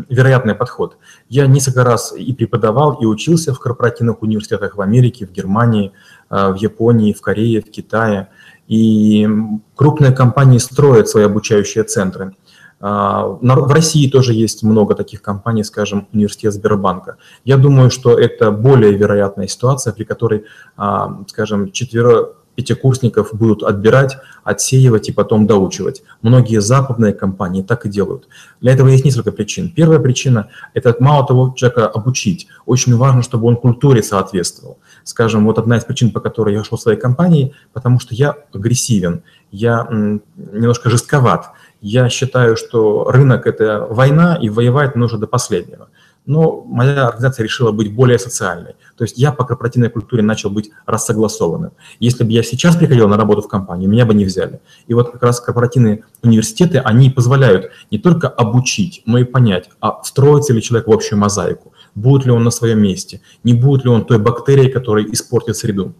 вероятный 0.07 0.53
подход. 0.53 0.97
Я 1.29 1.47
несколько 1.47 1.83
раз 1.83 2.13
и 2.15 2.31
преподавал, 2.31 2.93
и 3.01 3.05
учился 3.05 3.55
в 3.55 3.59
корпоративных 3.59 4.21
университетах 4.21 4.77
в 4.77 4.81
Америке, 4.81 5.25
в 5.25 5.31
Германии, 5.31 5.93
э, 6.29 6.51
в 6.51 6.55
Японии, 6.55 7.13
в 7.13 7.21
Корее, 7.21 7.61
в 7.61 7.71
Китае. 7.71 8.29
И 8.67 9.27
крупные 9.75 10.11
компании 10.11 10.59
строят 10.59 11.09
свои 11.09 11.23
обучающие 11.23 11.83
центры. 11.83 12.35
А, 12.79 13.25
в 13.25 13.71
России 13.71 14.07
тоже 14.07 14.33
есть 14.33 14.61
много 14.61 14.93
таких 14.93 15.23
компаний, 15.23 15.63
скажем, 15.63 16.07
университет 16.13 16.53
Сбербанка. 16.53 17.17
Я 17.43 17.57
думаю, 17.57 17.89
что 17.89 18.17
это 18.17 18.51
более 18.51 18.93
вероятная 18.93 19.47
ситуация, 19.47 19.93
при 19.93 20.03
которой, 20.03 20.45
а, 20.75 21.23
скажем, 21.27 21.71
четверо, 21.71 22.33
пятикурсников 22.57 23.29
будут 23.33 23.61
отбирать, 23.61 24.17
отсеивать 24.43 25.09
и 25.09 25.11
потом 25.11 25.45
доучивать. 25.45 26.01
Многие 26.23 26.59
западные 26.59 27.13
компании 27.13 27.61
так 27.61 27.85
и 27.85 27.89
делают. 27.89 28.27
Для 28.61 28.73
этого 28.73 28.87
есть 28.87 29.05
несколько 29.05 29.31
причин. 29.31 29.69
Первая 29.69 29.99
причина– 29.99 30.49
это 30.73 30.95
мало 30.99 31.25
того 31.25 31.53
человека 31.55 31.87
обучить. 31.87 32.47
Очень 32.65 32.97
важно, 32.97 33.21
чтобы 33.21 33.47
он 33.47 33.57
культуре 33.57 34.01
соответствовал. 34.01 34.79
Скажем, 35.03 35.45
вот 35.45 35.59
одна 35.59 35.77
из 35.77 35.83
причин, 35.83 36.09
по 36.09 36.19
которой 36.19 36.55
я 36.55 36.61
ушел 36.61 36.79
в 36.79 36.81
своей 36.81 36.99
компании, 36.99 37.53
потому 37.73 37.99
что 37.99 38.15
я 38.15 38.35
агрессивен, 38.51 39.21
я 39.51 39.87
немножко 39.91 40.89
жестковат. 40.89 41.51
Я 41.79 42.09
считаю, 42.09 42.57
что 42.57 43.11
рынок– 43.11 43.45
это 43.45 43.85
война, 43.87 44.35
и 44.41 44.49
воевать 44.49 44.95
нужно 44.95 45.19
до 45.19 45.27
последнего 45.27 45.89
но 46.27 46.63
моя 46.67 47.07
организация 47.07 47.43
решила 47.43 47.71
быть 47.71 47.95
более 47.95 48.19
социальной. 48.19 48.75
То 48.97 49.03
есть 49.03 49.17
я 49.17 49.31
по 49.31 49.45
корпоративной 49.45 49.89
культуре 49.89 50.21
начал 50.21 50.51
быть 50.51 50.69
рассогласованным. 50.85 51.71
Если 51.99 52.23
бы 52.23 52.31
я 52.31 52.43
сейчас 52.43 52.75
приходил 52.75 53.07
на 53.07 53.17
работу 53.17 53.41
в 53.41 53.47
компанию, 53.47 53.89
меня 53.89 54.05
бы 54.05 54.13
не 54.13 54.25
взяли. 54.25 54.59
И 54.87 54.93
вот 54.93 55.11
как 55.11 55.23
раз 55.23 55.39
корпоративные 55.39 56.03
университеты, 56.21 56.79
они 56.79 57.09
позволяют 57.09 57.71
не 57.89 57.97
только 57.97 58.27
обучить, 58.27 59.01
но 59.05 59.17
и 59.17 59.23
понять, 59.23 59.69
а 59.81 60.03
строится 60.03 60.53
ли 60.53 60.61
человек 60.61 60.87
в 60.87 60.91
общую 60.91 61.17
мозаику, 61.17 61.73
будет 61.95 62.25
ли 62.25 62.31
он 62.31 62.43
на 62.43 62.51
своем 62.51 62.79
месте, 62.79 63.21
не 63.43 63.53
будет 63.53 63.85
ли 63.85 63.89
он 63.89 64.05
той 64.05 64.19
бактерией, 64.19 64.69
которая 64.69 65.05
испортит 65.05 65.55
среду. 65.55 65.95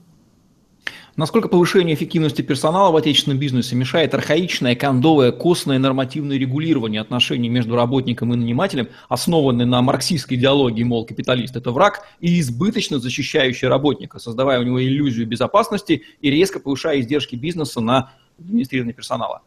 Насколько 1.17 1.47
повышение 1.47 1.95
эффективности 1.95 2.43
персонала 2.43 2.91
в 2.91 2.95
отечественном 2.95 3.39
бизнесе 3.39 3.75
мешает 3.75 4.13
архаичное, 4.13 4.75
кондовое, 4.75 5.31
костное 5.31 5.79
нормативное 5.79 6.37
регулирование 6.37 7.01
отношений 7.01 7.49
между 7.49 7.75
работником 7.75 8.31
и 8.35 8.37
нанимателем, 8.37 8.89
основанное 9.09 9.65
на 9.65 9.81
марксистской 9.81 10.37
идеологии, 10.37 10.83
мол, 10.83 11.07
капиталист– 11.07 11.55
это 11.57 11.71
враг, 11.71 12.01
и 12.19 12.39
избыточно 12.39 12.99
защищающий 12.99 13.67
работника, 13.67 14.19
создавая 14.19 14.59
у 14.59 14.63
него 14.63 14.79
иллюзию 14.79 15.25
безопасности 15.25 16.03
и 16.21 16.29
резко 16.29 16.59
повышая 16.59 16.99
издержки 16.99 17.35
бизнеса 17.35 17.81
на 17.81 18.11
администрирование 18.37 18.93
персонала? 18.93 19.41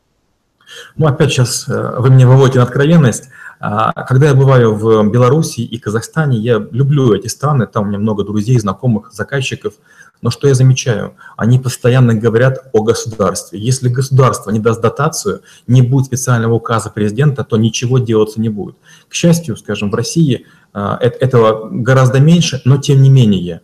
Ну, 0.96 1.06
опять 1.06 1.30
сейчас 1.30 1.68
э, 1.68 1.94
вы 1.98 2.10
меня 2.10 2.26
выводите 2.26 2.58
на 2.58 2.64
откровенность. 2.64 3.28
А, 3.60 3.92
когда 4.04 4.28
я 4.28 4.34
бываю 4.34 4.74
в 4.74 5.08
Беларуси 5.08 5.60
и 5.60 5.78
Казахстане, 5.78 6.38
я 6.38 6.58
люблю 6.72 7.12
эти 7.14 7.28
страны, 7.28 7.66
там 7.66 7.84
у 7.84 7.86
меня 7.86 7.98
много 7.98 8.24
друзей, 8.24 8.58
знакомых, 8.58 9.12
заказчиков– 9.12 9.74
но 10.22 10.30
что 10.30 10.48
я 10.48 10.54
замечаю? 10.54 11.14
Они 11.36 11.58
постоянно 11.58 12.14
говорят 12.14 12.68
о 12.72 12.82
государстве. 12.82 13.58
Если 13.58 13.88
государство 13.88 14.50
не 14.50 14.58
даст 14.58 14.80
дотацию, 14.80 15.42
не 15.66 15.82
будет 15.82 16.06
специального 16.06 16.54
указа 16.54 16.90
президента, 16.90 17.42
то 17.44 17.56
ничего 17.56 17.98
делаться 17.98 18.40
не 18.40 18.48
будет. 18.48 18.76
К 19.08 19.14
счастью, 19.14 19.56
скажем, 19.56 19.90
в 19.90 19.94
России 19.94 20.46
а, 20.72 20.98
этого 21.00 21.68
гораздо 21.70 22.20
меньше, 22.20 22.60
но 22.64 22.76
тем 22.76 23.02
не 23.02 23.10
менее. 23.10 23.62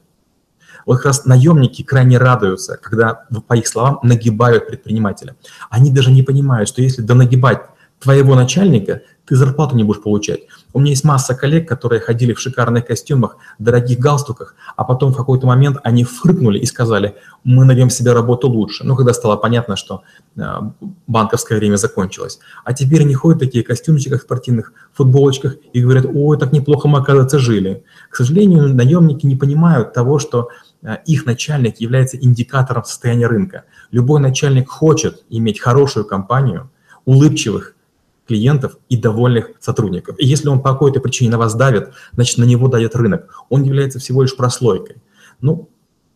Вот 0.86 0.96
как 0.98 1.06
раз 1.06 1.24
наемники 1.26 1.82
крайне 1.82 2.16
радуются, 2.16 2.78
когда, 2.80 3.26
по 3.48 3.54
их 3.54 3.66
словам, 3.66 3.98
нагибают 4.02 4.68
предпринимателя. 4.68 5.36
Они 5.68 5.90
даже 5.90 6.12
не 6.12 6.22
понимают, 6.22 6.68
что 6.68 6.80
если 6.80 7.02
донагибать 7.02 7.62
твоего 7.98 8.34
начальника, 8.34 9.02
ты 9.26 9.34
зарплату 9.34 9.76
не 9.76 9.84
будешь 9.84 10.02
получать. 10.02 10.40
У 10.72 10.78
меня 10.78 10.90
есть 10.90 11.04
масса 11.04 11.34
коллег, 11.34 11.68
которые 11.68 12.00
ходили 12.00 12.32
в 12.32 12.40
шикарных 12.40 12.86
костюмах, 12.86 13.36
дорогих 13.58 13.98
галстуках, 13.98 14.54
а 14.76 14.84
потом 14.84 15.12
в 15.12 15.16
какой-то 15.16 15.46
момент 15.46 15.78
они 15.82 16.04
фыркнули 16.04 16.58
и 16.58 16.66
сказали, 16.66 17.16
мы 17.42 17.64
найдем 17.64 17.90
себе 17.90 18.12
работу 18.12 18.48
лучше. 18.48 18.84
Ну, 18.84 18.94
когда 18.94 19.12
стало 19.12 19.36
понятно, 19.36 19.76
что 19.76 20.02
э, 20.36 20.42
банковское 21.06 21.58
время 21.58 21.76
закончилось. 21.76 22.38
А 22.64 22.72
теперь 22.72 23.02
они 23.02 23.14
ходят 23.14 23.38
в 23.38 23.44
такие 23.44 23.64
костюмчиках 23.64 24.22
спортивных, 24.22 24.72
футболочках 24.92 25.56
и 25.72 25.82
говорят, 25.82 26.06
ой, 26.12 26.38
так 26.38 26.52
неплохо 26.52 26.88
мы, 26.88 26.98
оказывается, 26.98 27.38
жили. 27.38 27.84
К 28.10 28.16
сожалению, 28.16 28.74
наемники 28.74 29.26
не 29.26 29.36
понимают 29.36 29.92
того, 29.92 30.18
что 30.18 30.50
э, 30.82 30.98
их 31.06 31.26
начальник 31.26 31.80
является 31.80 32.16
индикатором 32.16 32.84
состояния 32.84 33.26
рынка. 33.26 33.64
Любой 33.90 34.20
начальник 34.20 34.68
хочет 34.68 35.24
иметь 35.30 35.58
хорошую 35.60 36.04
компанию, 36.04 36.70
улыбчивых 37.04 37.75
клиентов 38.26 38.76
и 38.88 38.96
довольных 38.96 39.50
сотрудников. 39.60 40.16
И 40.18 40.26
если 40.26 40.48
он 40.48 40.60
по 40.60 40.72
какой-то 40.72 41.00
причине 41.00 41.30
на 41.30 41.38
вас 41.38 41.54
давит, 41.54 41.90
значит, 42.12 42.38
на 42.38 42.44
него 42.44 42.68
дает 42.68 42.96
рынок. 42.96 43.44
Он 43.48 43.62
является 43.62 43.98
всего 43.98 44.22
лишь 44.22 44.36
прослойкой. 44.36 44.96
Ну, 45.40 45.68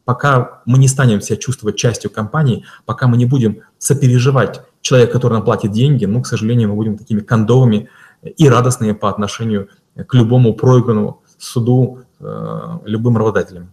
пока 0.05 0.63
мы 0.67 0.79
не 0.79 0.89
станем 0.89 1.21
себя 1.21 1.37
чувствовать 1.37 1.77
частью 1.77 2.11
компании, 2.11 2.65
пока 2.85 3.07
мы 3.07 3.17
не 3.17 3.27
будем 3.27 3.61
сопереживать 3.79 4.63
человека, 4.81 5.13
который 5.13 5.35
нам 5.35 5.45
платит 5.45 5.73
деньги, 5.73 6.05
ну, 6.05 6.23
к 6.23 6.27
сожалению, 6.27 6.71
мы 6.71 6.75
будем 6.75 6.99
такими 6.99 7.21
кондовыми 7.21 7.89
и 8.23 8.49
радостными 8.49 8.93
по 8.93 9.09
отношению 9.09 9.69
к 9.95 10.15
любому 10.15 10.55
проигранному 10.55 11.23
суду 11.39 12.01
э, 12.19 12.79
любым 12.85 13.17
работодателям. 13.17 13.73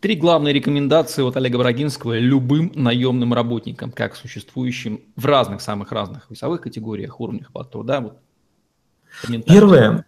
Три 0.00 0.16
главные 0.16 0.52
рекомендации 0.52 1.22
от 1.22 1.36
Олега 1.36 1.58
Брагинского 1.58 2.18
любым 2.18 2.72
наемным 2.74 3.34
работникам, 3.34 3.90
как 3.90 4.14
существующим 4.14 5.00
в 5.16 5.26
разных, 5.26 5.60
самых 5.60 5.92
разных 5.92 6.30
весовых 6.30 6.60
категориях, 6.60 7.20
уровнях 7.20 7.50
плат 7.52 7.70
труда. 7.70 8.00
Вот, 8.00 8.18
Первое, 9.46 10.04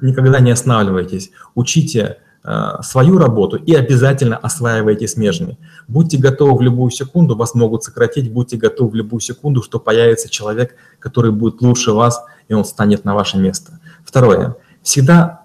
никогда 0.00 0.40
не 0.40 0.50
останавливайтесь, 0.50 1.32
учите 1.54 2.18
э, 2.44 2.82
свою 2.82 3.18
работу 3.18 3.56
и 3.56 3.74
обязательно 3.74 4.36
осваивайте 4.36 5.08
смежные. 5.08 5.58
Будьте 5.88 6.18
готовы 6.18 6.56
в 6.56 6.62
любую 6.62 6.90
секунду, 6.90 7.36
вас 7.36 7.54
могут 7.54 7.82
сократить, 7.82 8.32
будьте 8.32 8.56
готовы 8.56 8.90
в 8.90 8.94
любую 8.94 9.20
секунду, 9.20 9.62
что 9.62 9.80
появится 9.80 10.28
человек, 10.28 10.76
который 10.98 11.32
будет 11.32 11.60
лучше 11.60 11.92
вас, 11.92 12.24
и 12.48 12.54
он 12.54 12.64
станет 12.64 13.04
на 13.04 13.14
ваше 13.14 13.38
место. 13.38 13.80
Второе, 14.04 14.56
всегда 14.82 15.43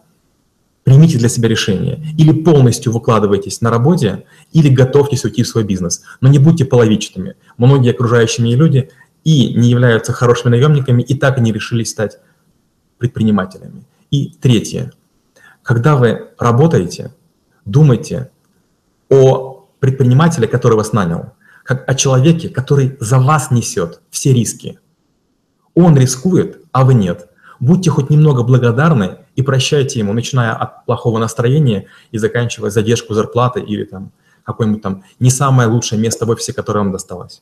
примите 0.89 1.19
для 1.19 1.29
себя 1.29 1.47
решение. 1.47 2.03
Или 2.17 2.31
полностью 2.31 2.91
выкладывайтесь 2.91 3.61
на 3.61 3.69
работе, 3.69 4.25
или 4.51 4.69
готовьтесь 4.69 5.23
уйти 5.23 5.43
в 5.43 5.47
свой 5.47 5.63
бизнес. 5.63 6.01
Но 6.19 6.29
не 6.29 6.39
будьте 6.39 6.65
половичными. 6.65 7.35
Многие 7.57 7.91
окружающие 7.91 8.43
меня 8.43 8.57
люди 8.57 8.89
и 9.23 9.53
не 9.53 9.69
являются 9.69 10.13
хорошими 10.13 10.49
наемниками, 10.49 11.03
и 11.03 11.13
так 11.13 11.37
и 11.37 11.41
не 11.41 11.51
решились 11.51 11.91
стать 11.91 12.17
предпринимателями. 12.97 13.83
И 14.09 14.33
третье. 14.41 14.91
Когда 15.61 15.95
вы 15.95 16.29
работаете, 16.39 17.13
думайте 17.65 18.31
о 19.09 19.67
предпринимателе, 19.79 20.47
который 20.47 20.75
вас 20.75 20.91
нанял, 20.91 21.33
как 21.63 21.87
о 21.87 21.93
человеке, 21.93 22.49
который 22.49 22.97
за 22.99 23.19
вас 23.19 23.51
несет 23.51 24.01
все 24.09 24.33
риски. 24.33 24.79
Он 25.75 25.95
рискует, 25.95 26.63
а 26.71 26.83
вы 26.83 26.95
нет. 26.95 27.29
Будьте 27.59 27.91
хоть 27.91 28.09
немного 28.09 28.41
благодарны 28.41 29.18
и 29.39 29.41
прощайте 29.41 29.99
ему, 29.99 30.11
начиная 30.11 30.53
от 30.53 30.85
плохого 30.85 31.17
настроения 31.17 31.87
и 32.11 32.17
заканчивая 32.17 32.71
задержку 32.71 33.13
зарплаты 33.13 33.61
или 33.61 33.85
там 33.85 34.11
какое-нибудь 34.43 34.81
там 34.81 35.03
не 35.19 35.29
самое 35.29 35.69
лучшее 35.69 35.97
место 35.97 36.25
в 36.25 36.29
офисе, 36.29 36.51
которое 36.51 36.79
вам 36.79 36.91
досталось. 36.91 37.41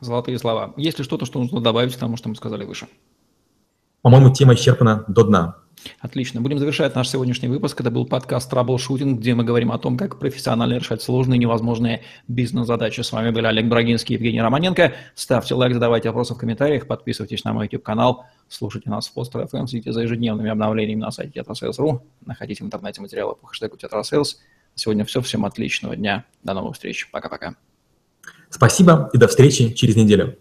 Золотые 0.00 0.40
слова. 0.40 0.74
Есть 0.76 0.98
ли 0.98 1.04
что-то, 1.04 1.24
что 1.24 1.38
нужно 1.38 1.60
добавить 1.60 1.94
к 1.94 1.98
тому, 1.98 2.16
что 2.16 2.28
мы 2.28 2.34
сказали 2.34 2.64
выше? 2.64 2.88
По-моему, 4.02 4.34
тема 4.34 4.54
исчерпана 4.54 5.04
до 5.06 5.22
дна. 5.22 5.56
Отлично. 6.00 6.40
Будем 6.40 6.58
завершать 6.58 6.94
наш 6.94 7.08
сегодняшний 7.08 7.48
выпуск. 7.48 7.80
Это 7.80 7.90
был 7.90 8.06
подкаст 8.06 8.50
«Траблшутинг», 8.50 9.20
где 9.20 9.34
мы 9.34 9.44
говорим 9.44 9.72
о 9.72 9.78
том, 9.78 9.96
как 9.96 10.18
профессионально 10.18 10.74
решать 10.74 11.02
сложные 11.02 11.38
невозможные 11.38 12.02
бизнес-задачи. 12.28 13.00
С 13.02 13.12
вами 13.12 13.30
были 13.30 13.46
Олег 13.46 13.66
Брагинский 13.66 14.14
и 14.14 14.18
Евгений 14.18 14.40
Романенко. 14.40 14.94
Ставьте 15.14 15.54
лайк, 15.54 15.74
задавайте 15.74 16.08
вопросы 16.08 16.34
в 16.34 16.38
комментариях, 16.38 16.86
подписывайтесь 16.86 17.44
на 17.44 17.52
мой 17.52 17.66
YouTube-канал, 17.66 18.24
слушайте 18.48 18.90
нас 18.90 19.08
в 19.08 19.16
Poster 19.16 19.48
FM, 19.50 19.66
следите 19.66 19.92
за 19.92 20.02
ежедневными 20.02 20.50
обновлениями 20.50 21.00
на 21.00 21.10
сайте 21.10 21.40
tetrasales.ru, 21.40 22.00
находите 22.24 22.64
в 22.64 22.66
интернете 22.66 23.00
материалы 23.00 23.36
по 23.36 23.46
хэштегу 23.46 23.76
tetrasales. 23.76 24.36
Сегодня 24.76 25.04
все. 25.04 25.20
Всем 25.22 25.44
отличного 25.44 25.96
дня. 25.96 26.24
До 26.44 26.52
новых 26.52 26.74
встреч. 26.74 27.08
Пока-пока. 27.10 27.56
Спасибо 28.50 29.10
и 29.12 29.18
до 29.18 29.26
встречи 29.26 29.72
через 29.72 29.96
неделю. 29.96 30.36